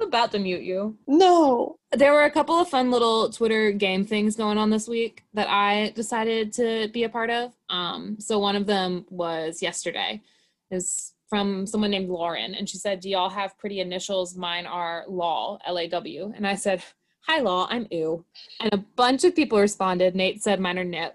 [0.00, 0.96] I'm about to mute you.
[1.08, 1.80] No.
[1.90, 5.48] There were a couple of fun little Twitter game things going on this week that
[5.50, 7.52] I decided to be a part of.
[7.68, 10.22] Um, so one of them was yesterday.
[10.70, 14.36] Is from someone named Lauren, and she said, "Do y'all have pretty initials?
[14.36, 16.84] Mine are Law, L A W." And I said,
[17.28, 17.66] "Hi, Law.
[17.70, 18.24] I'm Ew."
[18.60, 20.14] And a bunch of people responded.
[20.14, 21.14] Nate said, "Mine are Nip."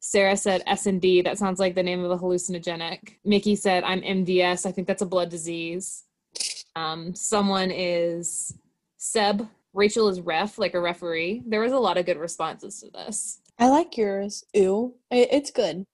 [0.00, 1.22] Sarah said S and D.
[1.22, 3.16] That sounds like the name of a hallucinogenic.
[3.24, 4.66] Mickey said, "I'm MDS.
[4.66, 6.04] I think that's a blood disease."
[6.74, 8.54] Um, someone is
[8.96, 9.48] Seb.
[9.74, 11.42] Rachel is ref, like a referee.
[11.46, 13.40] There was a lot of good responses to this.
[13.58, 14.44] I like yours.
[14.56, 14.94] Ooh.
[15.10, 15.84] It, it's good.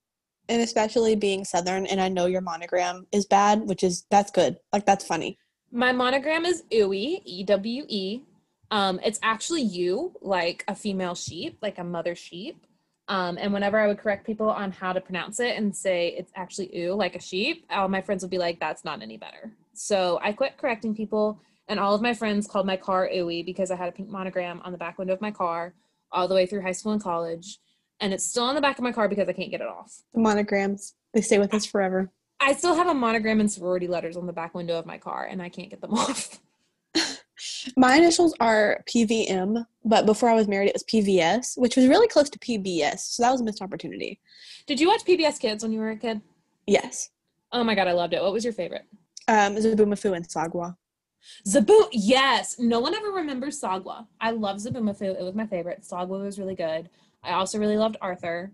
[0.49, 4.59] And especially being Southern, and I know your monogram is bad, which is that's good.
[4.73, 5.39] Like that's funny.
[5.71, 8.23] My monogram is Ewe, E W E.
[8.71, 12.67] Um, it's actually you, like a female sheep, like a mother sheep.
[13.09, 16.31] Um, and whenever I would correct people on how to pronounce it and say it's
[16.35, 19.51] actually ooh, like a sheep, all my friends would be like, that's not any better.
[19.73, 23.71] So I quit correcting people, and all of my friends called my car ooey because
[23.71, 25.75] I had a pink monogram on the back window of my car
[26.13, 27.59] all the way through high school and college.
[28.01, 30.03] And it's still on the back of my car because I can't get it off.
[30.13, 32.11] The monograms, they stay with us forever.
[32.41, 35.25] I still have a monogram and sorority letters on the back window of my car,
[35.25, 36.39] and I can't get them off.
[37.77, 42.09] My initials are PVM, but before I was married, it was PVS, which was really
[42.09, 43.01] close to PBS.
[43.01, 44.21] So that was a missed opportunity.
[44.67, 46.21] Did you watch PBS Kids when you were a kid?
[46.67, 47.11] Yes.
[47.53, 48.23] Oh my god, I loved it.
[48.23, 48.85] What was your favorite?
[49.29, 50.77] Um, and Sagwa.
[51.47, 51.89] Zaboom.
[51.93, 52.57] Yes.
[52.59, 54.07] No one ever remembers Sagwa.
[54.21, 55.19] I love Zoboomafoo.
[55.19, 55.83] It was my favorite.
[55.83, 56.89] Sagwa was really good.
[57.23, 58.53] I also really loved Arthur,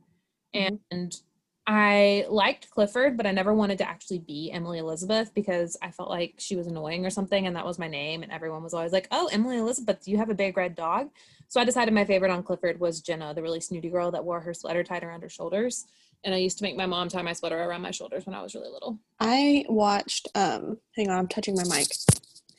[0.55, 0.79] Mhm.
[0.91, 1.21] and
[1.67, 6.11] I liked Clifford, but I never wanted to actually be Emily Elizabeth because I felt
[6.11, 8.93] like she was annoying or something, and that was my name, and everyone was always
[8.93, 11.11] like, "Oh, Emily Elizabeth, do you have a big red dog?"
[11.49, 14.41] So I decided my favorite on Clifford was Jenna, the really snooty girl that wore
[14.41, 15.87] her sweater tied around her shoulders,
[16.23, 18.43] and I used to make my mom tie my sweater around my shoulders when I
[18.43, 18.99] was really little.
[19.21, 21.89] I watched, um, hang on, I'm touching my mic.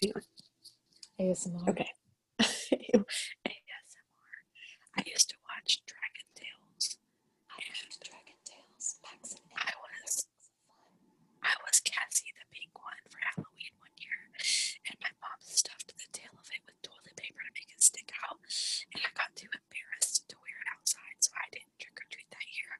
[0.02, 0.22] Hang on.
[1.20, 1.70] ASMR.
[1.70, 1.90] Okay.
[2.42, 3.06] ASMR.
[4.98, 6.98] I used to watch Dragon Tales.
[7.52, 9.00] I loved Dragon Tales.
[9.04, 10.28] Max and I was
[11.44, 14.30] I was Cassie the pink one for Halloween one year,
[14.90, 18.12] and my mom stuffed the tail of it with toilet paper to make it stick
[18.28, 18.38] out,
[18.94, 22.30] and I got too embarrassed to wear it outside, so I didn't trick or treat
[22.30, 22.72] that year.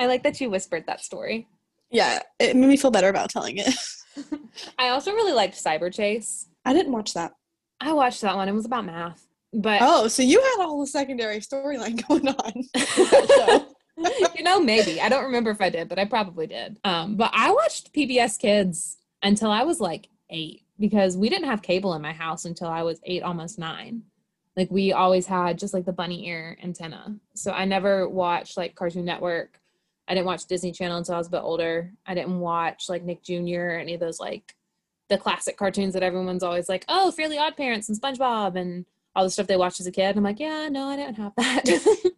[0.00, 1.46] I like that you whispered that story.
[1.90, 3.74] Yeah, it made me feel better about telling it.
[4.78, 6.46] I also really liked Cyberchase.
[6.64, 7.32] I didn't watch that.
[7.80, 8.48] I watched that one.
[8.48, 9.26] It was about math.
[9.52, 13.66] But Oh, so you had a whole secondary storyline going on.
[14.34, 14.98] You know, maybe.
[14.98, 16.78] I don't remember if I did, but I probably did.
[16.84, 21.60] Um, but I watched PBS Kids until I was like eight because we didn't have
[21.60, 24.04] cable in my house until I was eight, almost nine.
[24.56, 27.14] Like we always had just like the bunny ear antenna.
[27.34, 29.60] So I never watched like Cartoon Network.
[30.10, 31.92] I didn't watch Disney Channel until I was a bit older.
[32.04, 33.60] I didn't watch like Nick Jr.
[33.60, 34.56] or any of those like
[35.08, 38.84] the classic cartoons that everyone's always like, oh, Fairly Odd Parents and SpongeBob and
[39.14, 40.16] all the stuff they watched as a kid.
[40.16, 41.64] I'm like, yeah, no, I didn't have that.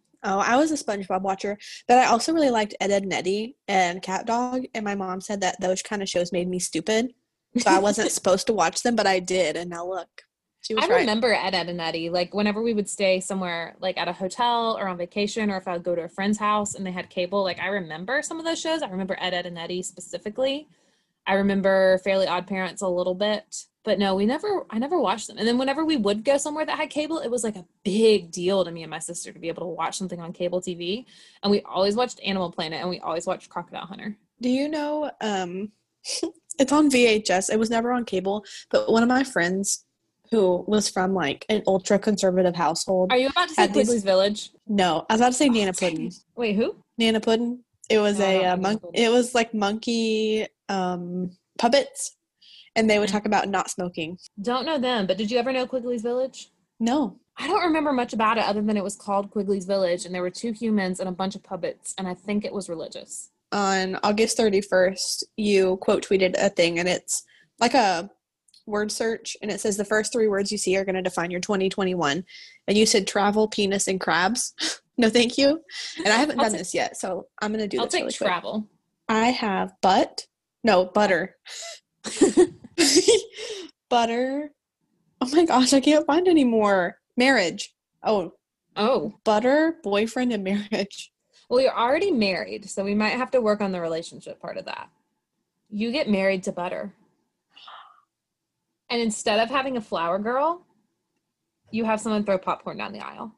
[0.23, 1.55] oh, I was a SpongeBob watcher,
[1.87, 4.71] but I also really liked Ed, Ed, and Eddy and CatDog.
[4.73, 7.13] And my mom said that those kind of shows made me stupid,
[7.59, 9.55] so I wasn't supposed to watch them, but I did.
[9.55, 10.23] And now look,
[10.63, 10.99] she was I right.
[11.01, 12.09] remember Ed, Ed, and Eddy.
[12.09, 15.67] Like whenever we would stay somewhere, like at a hotel or on vacation, or if
[15.67, 18.39] I would go to a friend's house and they had cable, like I remember some
[18.39, 18.81] of those shows.
[18.81, 20.69] I remember Ed, Ed, and Eddy specifically.
[21.27, 24.65] I remember Fairly Odd Parents a little bit, but no, we never.
[24.69, 25.37] I never watched them.
[25.37, 28.31] And then whenever we would go somewhere that had cable, it was like a big
[28.31, 31.03] deal to me and my sister to be able to watch something on cable TV.
[31.43, 34.15] And we always watched Animal Planet, and we always watched Crocodile Hunter.
[34.39, 35.11] Do you know?
[35.19, 35.73] Um,
[36.57, 37.51] it's on VHS.
[37.51, 39.83] It was never on cable, but one of my friends
[40.33, 43.11] who was from like an ultra conservative household.
[43.11, 44.49] Are you about to say Had these- Quigley's Village?
[44.67, 46.13] no, I was about to say Nana Oh, dang Pudding.
[46.35, 46.75] Wait, who?
[46.97, 47.59] Nana Pudding.
[47.89, 48.81] It was No, I a uh, know monk.
[48.95, 52.15] It was like monkey um, puppets,
[52.75, 54.17] and they would talk about not smoking.
[54.41, 56.49] Don't know them, but did you ever know Quigley's Village?
[56.79, 60.13] No, I don't remember much about it other than it was called Quigley's Village and
[60.15, 63.29] there were two humans and a bunch of puppets and I think it was religious.
[63.51, 67.23] on August 31st, you quote tweeted a thing, and it's
[67.59, 68.09] like a
[68.65, 71.31] word search, and it says the first three words you see are going to define
[71.31, 72.23] your 2021.
[72.67, 74.53] And you said travel, penis, and crabs.
[74.97, 75.61] no, thank you.
[75.97, 78.01] And I haven't done ta- this yet, so I'm going to do I'll this take
[78.03, 78.27] really quick.
[78.27, 78.67] travel.
[79.09, 80.27] I have butt,
[80.63, 81.35] no butter,
[83.89, 84.51] butter.
[85.21, 86.97] Oh my gosh, I can't find any more.
[87.17, 87.73] Marriage.
[88.03, 88.33] Oh,
[88.75, 91.11] Oh, butter, boyfriend, and marriage.
[91.47, 94.65] well, you're already married, so we might have to work on the relationship part of
[94.65, 94.89] that.
[95.69, 96.91] You get married to butter.
[98.93, 100.67] And instead of having a flower girl,
[101.71, 103.33] you have someone throw popcorn down the aisle.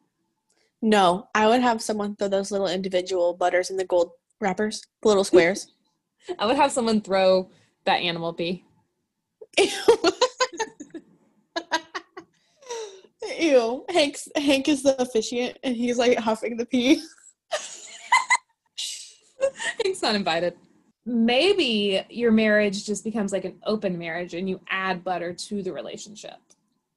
[0.81, 5.07] No, I would have someone throw those little individual butters in the gold wrappers, the
[5.07, 5.71] little squares.
[6.39, 7.49] I would have someone throw
[7.85, 8.65] that animal pee.
[9.57, 9.69] Ew.
[13.39, 13.85] Ew.
[13.87, 17.01] Hank's Hank is the officiant and he's like huffing the pee.
[19.85, 20.57] Hank's not invited.
[21.05, 25.71] Maybe your marriage just becomes like an open marriage and you add butter to the
[25.71, 26.37] relationship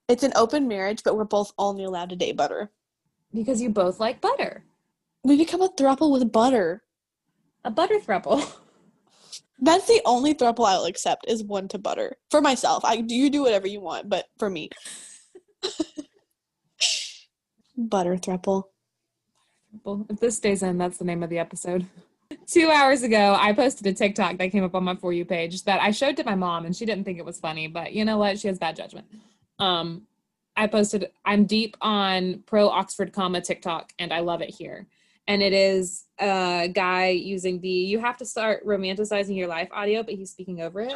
[0.07, 2.71] It's an open marriage, but we're both only allowed to date butter.
[3.33, 4.63] because you both like butter.
[5.23, 6.81] We become a throuple with butter.
[7.63, 8.51] A butter throuple.
[9.61, 12.15] That's the only throuple I'll accept is one to butter.
[12.31, 12.83] For myself.
[12.85, 14.69] I do you do whatever you want, but for me.
[17.77, 18.63] butter throuple.
[20.09, 21.85] If this stays in, that's the name of the episode.
[22.45, 25.63] Two hours ago, I posted a TikTok that came up on my For You page
[25.63, 28.05] that I showed to my mom, and she didn't think it was funny, but you
[28.05, 28.39] know what?
[28.39, 29.07] She has bad judgment.
[29.59, 30.07] Um,
[30.59, 34.87] I posted, I'm deep on pro Oxford comma TikTok and I love it here.
[35.25, 40.03] And it is a guy using the you have to start romanticizing your life audio,
[40.03, 40.93] but he's speaking over it.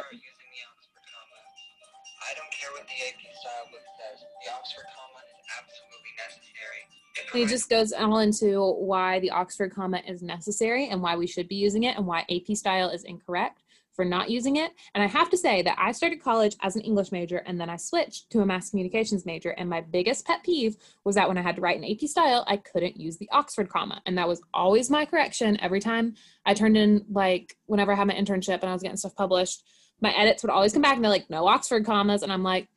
[7.34, 11.48] It just goes all into why the Oxford comma is necessary and why we should
[11.48, 14.70] be using it and why AP style is incorrect for not using it.
[14.94, 17.68] And I have to say that I started college as an English major and then
[17.68, 19.50] I switched to a mass communications major.
[19.50, 22.44] And my biggest pet peeve was that when I had to write an AP style,
[22.46, 24.00] I couldn't use the Oxford comma.
[24.06, 26.14] And that was always my correction every time
[26.46, 29.64] I turned in, like, whenever I had my internship and I was getting stuff published,
[30.00, 32.22] my edits would always come back and they're like, no Oxford commas.
[32.22, 32.68] And I'm like,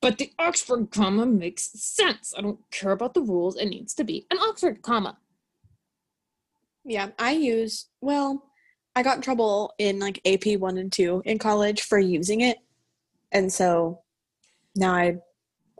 [0.00, 2.32] but the Oxford comma makes sense.
[2.36, 3.56] I don't care about the rules.
[3.56, 5.18] It needs to be an Oxford comma.
[6.84, 8.44] Yeah, I use well,
[8.94, 12.58] I got in trouble in like AP one and two in college for using it.
[13.32, 14.02] And so
[14.74, 15.16] now I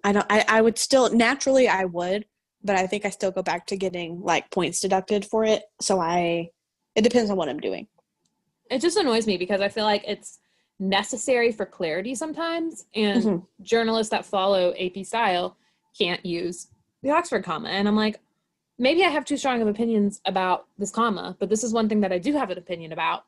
[0.04, 2.26] I don't I, I would still naturally I would,
[2.62, 5.62] but I think I still go back to getting like points deducted for it.
[5.80, 6.50] So I
[6.94, 7.86] it depends on what I'm doing.
[8.70, 10.38] It just annoys me because I feel like it's
[10.78, 13.46] necessary for clarity sometimes, and Mhm.
[13.62, 15.56] journalists that follow AP style
[15.98, 16.68] can't use
[17.02, 17.68] the Oxford comma.
[17.68, 18.20] And I'm like,
[18.78, 22.00] maybe I have too strong of opinions about this comma, but this is one thing
[22.00, 23.24] that I do have an opinion about,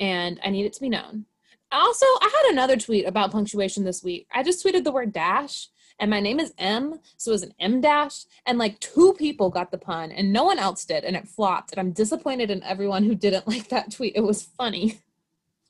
[0.00, 1.26] and I need it to be known.
[1.70, 4.26] Also, I had another tweet about punctuation this week.
[4.32, 5.68] I just tweeted the word dash,
[6.00, 9.50] and my name is M, so it was an M dash, and like two people
[9.50, 11.72] got the pun, and no one else did, and it flopped.
[11.72, 14.14] And I'm disappointed in everyone who didn't like that tweet.
[14.16, 15.00] It was funny.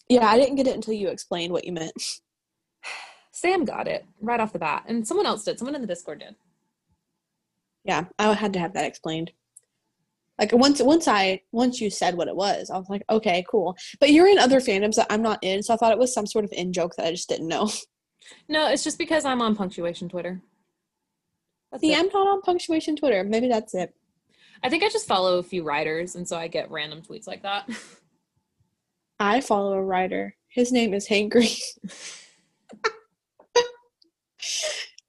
[0.08, 1.92] Yeah, I didn't get it until you explained what you meant.
[3.32, 5.58] Sam got it right off the bat, and someone else did.
[5.58, 6.34] Someone in the Discord did.
[7.84, 9.32] Yeah, I had to have that explained.
[10.38, 13.76] Like once once I once you said what it was, I was like, okay, cool.
[13.98, 16.26] But you're in other fandoms that I'm not in, so I thought it was some
[16.26, 17.70] sort of in joke that I just didn't know.
[18.46, 20.42] No, it's just because I'm on punctuation Twitter.
[21.70, 21.98] That's See, it.
[21.98, 23.24] I'm not on punctuation Twitter.
[23.24, 23.94] Maybe that's it.
[24.62, 27.42] I think I just follow a few writers, and so I get random tweets like
[27.44, 27.70] that.
[29.20, 30.36] I follow a writer.
[30.48, 31.56] His name is Hank Green.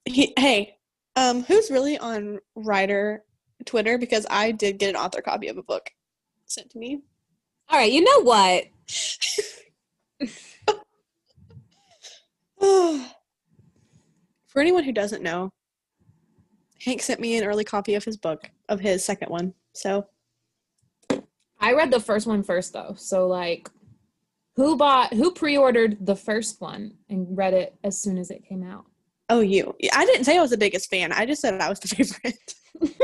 [0.04, 0.76] he, hey,
[1.16, 3.24] um, who's really on writer
[3.64, 3.98] Twitter?
[3.98, 5.90] Because I did get an author copy of a book
[6.46, 7.02] sent to me.
[7.68, 8.64] All right, you know what?
[14.50, 15.50] For anyone who doesn't know,
[16.82, 19.54] Hank sent me an early copy of his book, of his second one.
[19.74, 20.06] So
[21.60, 22.94] I read the first one first, though.
[22.96, 23.70] So, like,
[24.56, 28.44] who bought, who pre ordered the first one and read it as soon as it
[28.44, 28.84] came out?
[29.28, 29.74] Oh, you.
[29.92, 31.12] I didn't say I was the biggest fan.
[31.12, 32.54] I just said I was the favorite.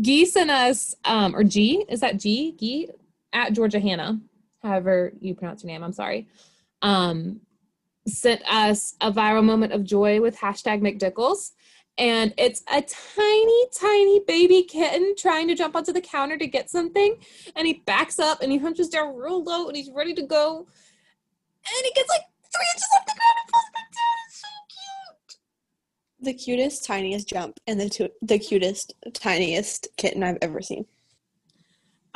[0.00, 2.54] Gee sent us, um, or G, is that G?
[2.58, 2.88] Gee?
[3.32, 4.20] At Georgia Hannah,
[4.62, 6.28] however you pronounce your name, I'm sorry.
[6.82, 7.40] Um,
[8.06, 11.52] sent us a viral moment of joy with hashtag McDicklez.
[11.98, 16.68] And it's a tiny, tiny baby kitten trying to jump onto the counter to get
[16.70, 17.16] something.
[17.54, 20.58] And he backs up and he hunches down real low and he's ready to go.
[20.58, 22.22] And he gets like
[22.54, 24.16] three inches off the ground and falls back down.
[24.26, 25.38] It's so cute.
[26.20, 30.86] the cutest, tiniest jump, and the tu- the cutest, tiniest kitten I've ever seen.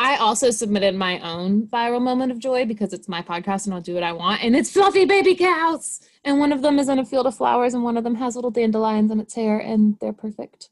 [0.00, 3.82] I also submitted my own viral moment of joy because it's my podcast and I'll
[3.82, 4.42] do what I want.
[4.42, 6.00] And it's fluffy baby cows.
[6.24, 8.34] And one of them is in a field of flowers and one of them has
[8.34, 10.70] little dandelions in its hair and they're perfect.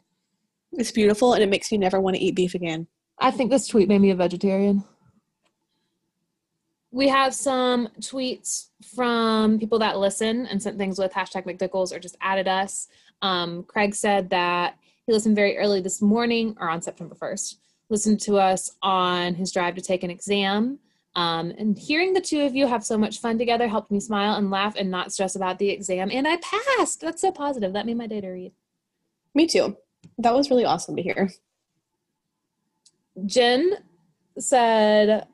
[0.72, 2.87] It's beautiful, and it makes me never want to eat beef again.
[3.18, 4.83] I think this tweet made me a vegetarian.
[6.91, 11.99] We have some tweets from people that listen and sent things with hashtag McDicklez or
[11.99, 12.89] just added us.
[13.20, 17.57] Um, Craig said that he listened very early this morning or on September 1st,
[17.89, 20.78] listened to us on his drive to take an exam.
[21.14, 24.34] Um, and hearing the two of you have so much fun together helped me smile
[24.34, 26.11] and laugh and not stress about the exam.
[26.12, 27.01] And I passed.
[27.01, 27.72] That's so positive.
[27.72, 28.53] That made my day to read.
[29.34, 29.76] Me too.
[30.18, 31.30] That was really awesome to hear.
[33.26, 33.72] Jen
[34.39, 35.26] said,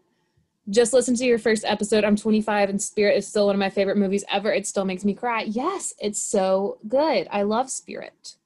[0.71, 2.05] just listen to your first episode.
[2.05, 4.53] I'm 25 and Spirit is still one of my favorite movies ever.
[4.53, 5.43] It still makes me cry.
[5.43, 7.29] Yes, it's so good.
[7.31, 8.37] I love Spirit.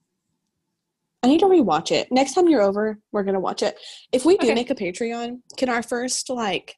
[1.28, 2.10] Need to rewatch it.
[2.10, 3.78] Next time you're over, we're gonna watch it.
[4.12, 4.54] If we do Okay.
[4.54, 6.76] make a Patreon, can our first like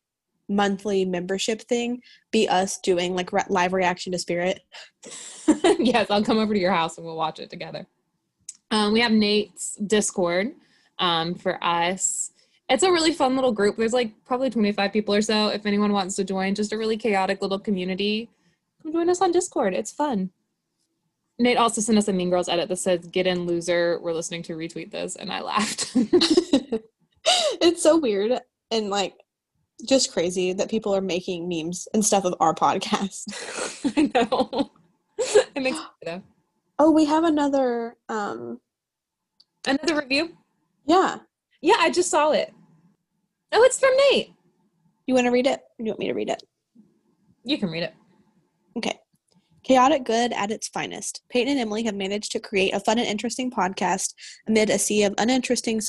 [0.49, 4.61] monthly membership thing be us doing like re- live reaction to Spirit?
[5.79, 7.87] yes, I'll come over to your house and we'll watch it together.
[8.73, 10.53] Um, we have Nate's Discord
[10.99, 12.33] um, for us.
[12.69, 13.77] It's a really fun little group.
[13.77, 15.49] There's like probably 25 people or so.
[15.49, 18.29] If anyone wants to join, just a really chaotic little community,
[18.83, 19.75] come join us on Discord.
[19.75, 20.31] It's fun.
[21.41, 23.99] Nate also sent us a Mean Girls edit that says, Get in, loser.
[24.03, 25.17] We're listening to retweet this.
[25.17, 25.91] And I laughed.
[25.95, 28.39] it's so weird
[28.71, 29.15] and like
[29.89, 33.25] just crazy that people are making memes and stuff of our podcast.
[33.97, 34.71] I know.
[35.19, 36.23] it makes me.
[36.79, 37.97] Oh, we have another.
[38.09, 38.61] Um,
[39.67, 40.37] Another review?
[40.87, 41.19] yeah.
[41.63, 42.55] Yeah, I just saw it.
[43.53, 44.33] Oh, it's from Nate.
[45.07, 45.61] You want to read it?
[45.61, 46.43] Or you want me to read it?
[47.45, 47.95] You can read it.
[48.77, 48.99] Okay.
[49.63, 51.23] Chaotic good at its finest.
[51.31, 54.15] Peyton and Emily have managed to create a fun and interesting podcast
[54.49, 55.81] amid a sea of uninteresting,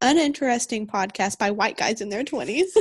[0.00, 2.68] uninteresting podcasts by white guys in their 20s.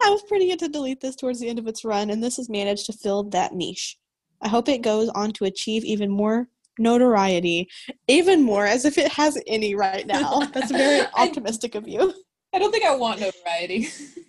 [0.00, 2.36] I was pretty good to delete this towards the end of its run, and this
[2.36, 3.96] has managed to fill that niche.
[4.40, 6.48] I hope it goes on to achieve even more
[6.78, 7.68] notoriety,
[8.06, 10.40] even more as if it has any right now.
[10.52, 12.14] That's very optimistic of you.
[12.54, 13.88] I don't think I want notoriety.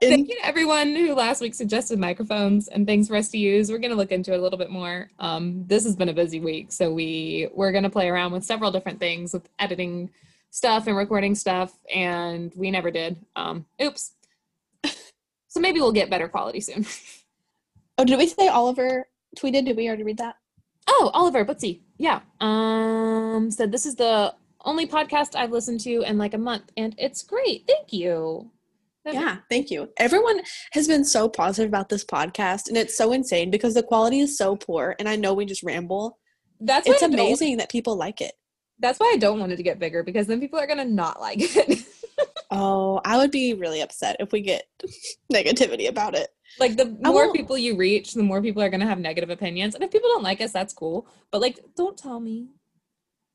[0.00, 3.70] Thank you to everyone who last week suggested microphones and things for us to use.
[3.70, 5.10] We're going to look into it a little bit more.
[5.18, 8.44] Um, this has been a busy week, so we we're going to play around with
[8.44, 10.10] several different things with editing
[10.50, 13.16] stuff and recording stuff, and we never did.
[13.36, 14.12] Um, oops.
[15.48, 16.84] so maybe we'll get better quality soon.
[17.96, 19.64] oh, did we say Oliver tweeted?
[19.64, 20.36] Did we already read that?
[20.88, 21.80] Oh, Oliver Bootsy.
[21.96, 22.20] Yeah.
[22.40, 26.94] Um, said this is the only podcast I've listened to in like a month, and
[26.98, 27.64] it's great.
[27.66, 28.50] Thank you.
[29.14, 29.88] Yeah, thank you.
[29.98, 30.40] Everyone
[30.72, 34.36] has been so positive about this podcast, and it's so insane because the quality is
[34.36, 34.96] so poor.
[34.98, 36.18] And I know we just ramble.
[36.60, 38.32] That's It's amazing that people like it.
[38.78, 41.20] That's why I don't want it to get bigger because then people are gonna not
[41.20, 41.84] like it.
[42.50, 44.64] Oh, I would be really upset if we get
[45.32, 46.28] negativity about it.
[46.60, 49.74] like the more people you reach, the more people are gonna have negative opinions.
[49.74, 51.08] And if people don't like us, that's cool.
[51.32, 52.48] But like, don't tell me.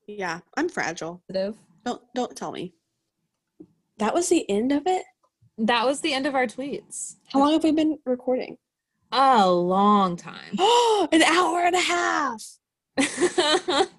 [0.07, 1.22] Yeah, I'm fragile.
[1.86, 2.74] Don't don't tell me.
[3.97, 5.03] That was the end of it.
[5.66, 7.18] That was the end of our tweets.
[7.32, 8.57] How long have we been recording?
[9.12, 10.55] A long time.
[10.57, 12.43] Oh, an hour and a half.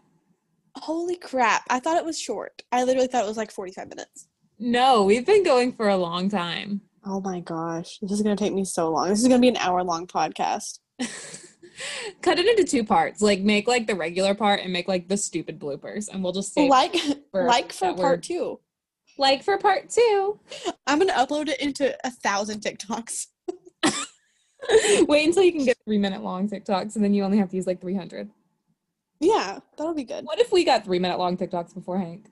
[0.77, 1.63] Holy crap!
[1.71, 2.63] I thought it was short.
[2.73, 4.27] I literally thought it was like 45 minutes.
[4.59, 6.81] no, we've been going for a long time.
[7.05, 9.09] Oh my gosh, this is gonna take me so long.
[9.09, 10.79] This is gonna be an hour long podcast.
[12.23, 13.21] Cut it into two parts.
[13.23, 16.57] Like make like the regular part and make like the stupid bloopers, and we'll just
[16.57, 16.97] like
[17.31, 18.23] for like for part word.
[18.23, 18.59] two.
[19.19, 20.39] Like for part two.
[20.87, 23.27] I'm gonna upload it into a thousand TikToks.
[25.09, 27.57] Wait until you can get three minute long TikToks, and then you only have to
[27.57, 28.31] use like three hundred.
[29.21, 30.25] Yeah, that'll be good.
[30.25, 32.27] What if we got three minute long TikToks before Hank?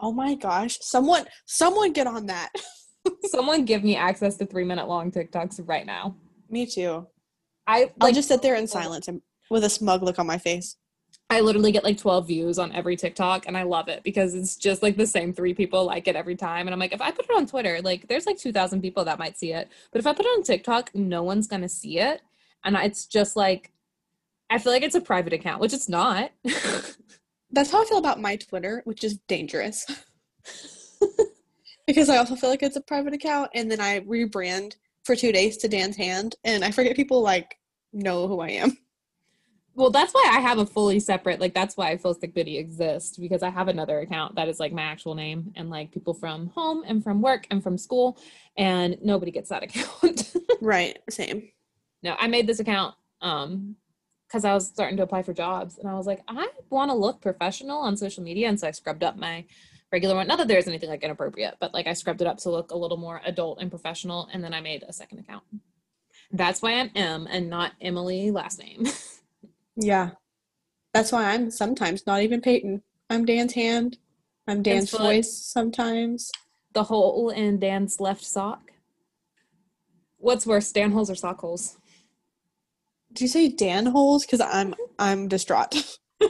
[0.00, 2.50] Oh my gosh, someone someone get on that.
[3.24, 6.14] Someone give me access to three minute long TikToks right now.
[6.48, 7.04] Me too.
[7.66, 9.20] I I'll just sit there in silence and
[9.50, 10.76] with a smug look on my face.
[11.32, 14.54] I literally get like 12 views on every TikTok and I love it because it's
[14.54, 16.66] just like the same three people like it every time.
[16.66, 19.18] And I'm like, if I put it on Twitter, like there's like 2,000 people that
[19.18, 19.70] might see it.
[19.90, 22.20] But if I put it on TikTok, no one's going to see it.
[22.64, 23.72] And it's just like,
[24.50, 26.32] I feel like it's a private account, which it's not.
[27.50, 29.86] That's how I feel about my Twitter, which is dangerous.
[31.86, 35.32] because I also feel like it's a private account and then I rebrand for two
[35.32, 37.56] days to Dan's hand and I forget people like
[37.94, 38.76] know who I am.
[39.74, 43.16] Well, that's why I have a fully separate, like, that's why Full Stick Biddy exists
[43.16, 46.48] because I have another account that is like my actual name and like people from
[46.48, 48.18] home and from work and from school.
[48.56, 50.34] And nobody gets that account.
[50.60, 51.48] Right, same.
[52.02, 53.76] no i made this account um
[54.26, 56.94] because i was starting to apply for jobs and i was like i want to
[56.96, 59.44] look professional on social media and so i scrubbed up my
[59.92, 62.50] regular one not that there's anything like inappropriate but like i scrubbed it up to
[62.50, 65.44] look a little more adult and professional and then i made a second account
[66.32, 68.86] that's why i'm m and not emily last name
[69.76, 70.10] Yeah.
[70.94, 72.82] That's why I'm sometimes not even Peyton.
[73.08, 73.98] I'm Dan's hand.
[74.46, 76.30] I'm Dan's voice sometimes.
[76.74, 78.70] the hole in dan's left sock
[80.16, 81.76] what's worse dan holes or sock holes
[83.12, 84.24] Do you say Dan holes?
[84.24, 85.98] Because I'm I'm distraught.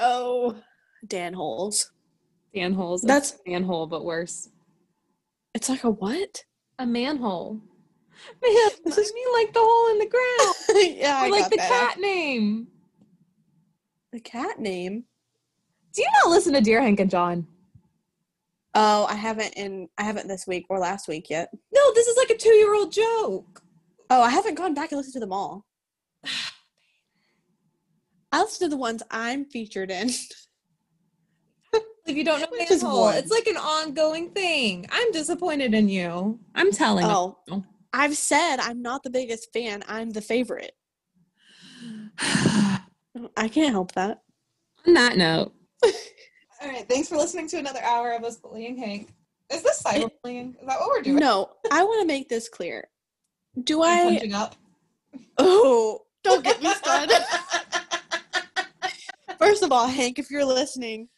[0.00, 0.56] oh,
[1.06, 1.90] Dan holes.
[2.54, 4.48] dan holes That's- a manhole but worse
[5.54, 6.44] It's like a what?
[6.78, 7.60] a manhole
[8.42, 10.54] man This is- me like the hole in the ground
[10.96, 11.68] yeah, I or like got the that.
[11.68, 12.68] cat name
[14.12, 15.04] The cat name.
[15.94, 17.46] Do you not listen to Dear Hank and John?
[18.74, 21.48] Oh, I haven't in I haven't this week or last week yet.
[21.74, 23.62] No, this is like a two year old joke.
[24.10, 25.64] Oh, I haven't gone back and listened to them all.
[28.32, 30.10] I listened to the ones I'm featured in.
[32.06, 34.86] If you don't know Which manhole, it's like an ongoing thing.
[34.90, 36.38] I'm disappointed in you.
[36.54, 37.64] I'm telling Oh, you.
[37.92, 39.82] I've said I'm not the biggest fan.
[39.88, 40.72] I'm the favorite.
[42.20, 44.22] I can't help that.
[44.86, 45.52] On that note,
[46.60, 49.12] All right, thanks for listening to another hour of us bullying Hank.
[49.50, 50.60] Is this cyberbullying?
[50.60, 51.16] Is that what we're doing?
[51.16, 52.88] No, I want to make this clear.
[53.64, 54.30] Do I'm I?
[54.34, 54.56] up.
[55.40, 57.24] Oh, don't get me started.
[59.38, 61.08] First of all, Hank, if you're listening,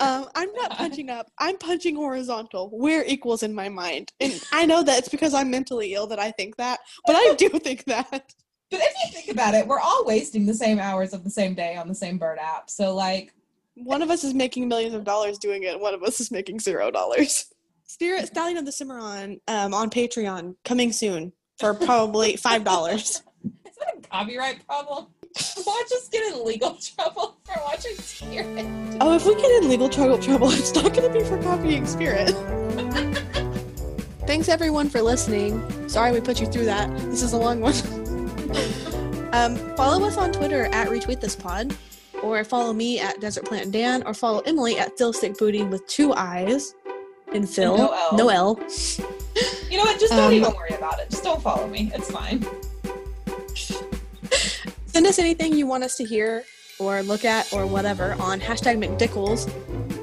[0.00, 1.30] Um, I'm not punching up.
[1.38, 2.70] I'm punching horizontal.
[2.72, 6.18] We're equals in my mind, and I know that it's because I'm mentally ill that
[6.18, 8.32] I think that, but I do think that.
[8.70, 11.54] But if you think about it, we're all wasting the same hours of the same
[11.54, 12.70] day on the same bird app.
[12.70, 13.34] So like,
[13.74, 15.78] One of us is making millions of dollars doing it.
[15.78, 17.46] One of us is making zero dollars.
[17.86, 23.22] Spirit Stallion of the Cimarron um, on Patreon coming soon for probably five dollars.
[23.44, 25.08] is that a copyright problem?
[25.66, 28.66] Watch us get in legal trouble for watching Spirit.
[29.00, 31.86] Oh, if we get in legal trouble, trouble, it's not going to be for copying
[31.86, 32.30] Spirit.
[34.26, 35.88] Thanks everyone for listening.
[35.88, 36.90] Sorry we put you through that.
[37.10, 37.74] This is a long one.
[39.32, 41.74] um, follow us on Twitter at retweet this pod,
[42.22, 45.86] or follow me at Desert Plant Dan, or follow Emily at Phil Stick Booty with
[45.88, 46.74] two eyes
[47.32, 47.76] and Phil.
[47.76, 48.16] no L.
[48.16, 48.60] No L.
[49.68, 49.98] You know what?
[50.00, 51.10] Just don't Um, even worry about it.
[51.10, 51.90] Just don't follow me.
[51.94, 52.44] It's fine.
[54.92, 56.44] Send us anything you want us to hear
[56.80, 59.48] or look at or whatever on hashtag McDicklez.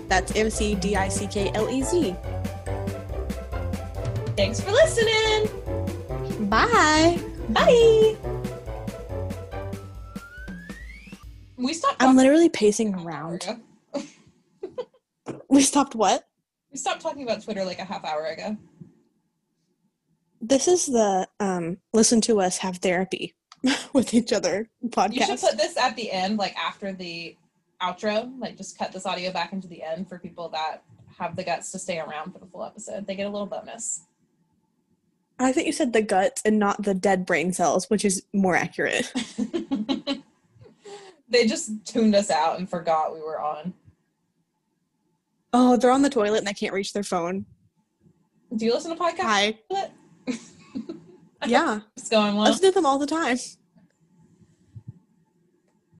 [0.07, 2.15] That's M C D I C K L E Z.
[4.38, 5.49] Thanks for listening.
[6.49, 7.19] Bye.
[7.49, 8.15] Bye.
[11.57, 12.01] We stopped.
[12.01, 13.61] I'm literally pacing a half hour around.
[15.49, 16.25] We stopped what?
[16.71, 18.55] We stopped talking about Twitter like a half hour ago.
[20.39, 23.33] This is the um listen to us have therapy
[23.93, 25.13] with each other podcast.
[25.13, 27.36] You should put this at the end, like after the
[27.82, 28.32] outro.
[28.39, 30.84] Like just cut this audio back into the end for people that
[31.18, 33.07] have the guts to stay around for the full episode.
[33.07, 34.01] They get a little bonus.
[35.39, 38.55] I think you said the guts and not the dead brain cells, which is more
[38.55, 39.11] accurate.
[41.30, 43.74] they just tuned us out and forgot we were on.
[45.53, 47.45] Oh, they're on the toilet and they can't reach their phone.
[48.55, 49.22] Do you listen to podcasts?
[49.22, 49.59] Hi.
[51.45, 51.82] Yeah.
[51.95, 53.38] It's going I listen to them all the time.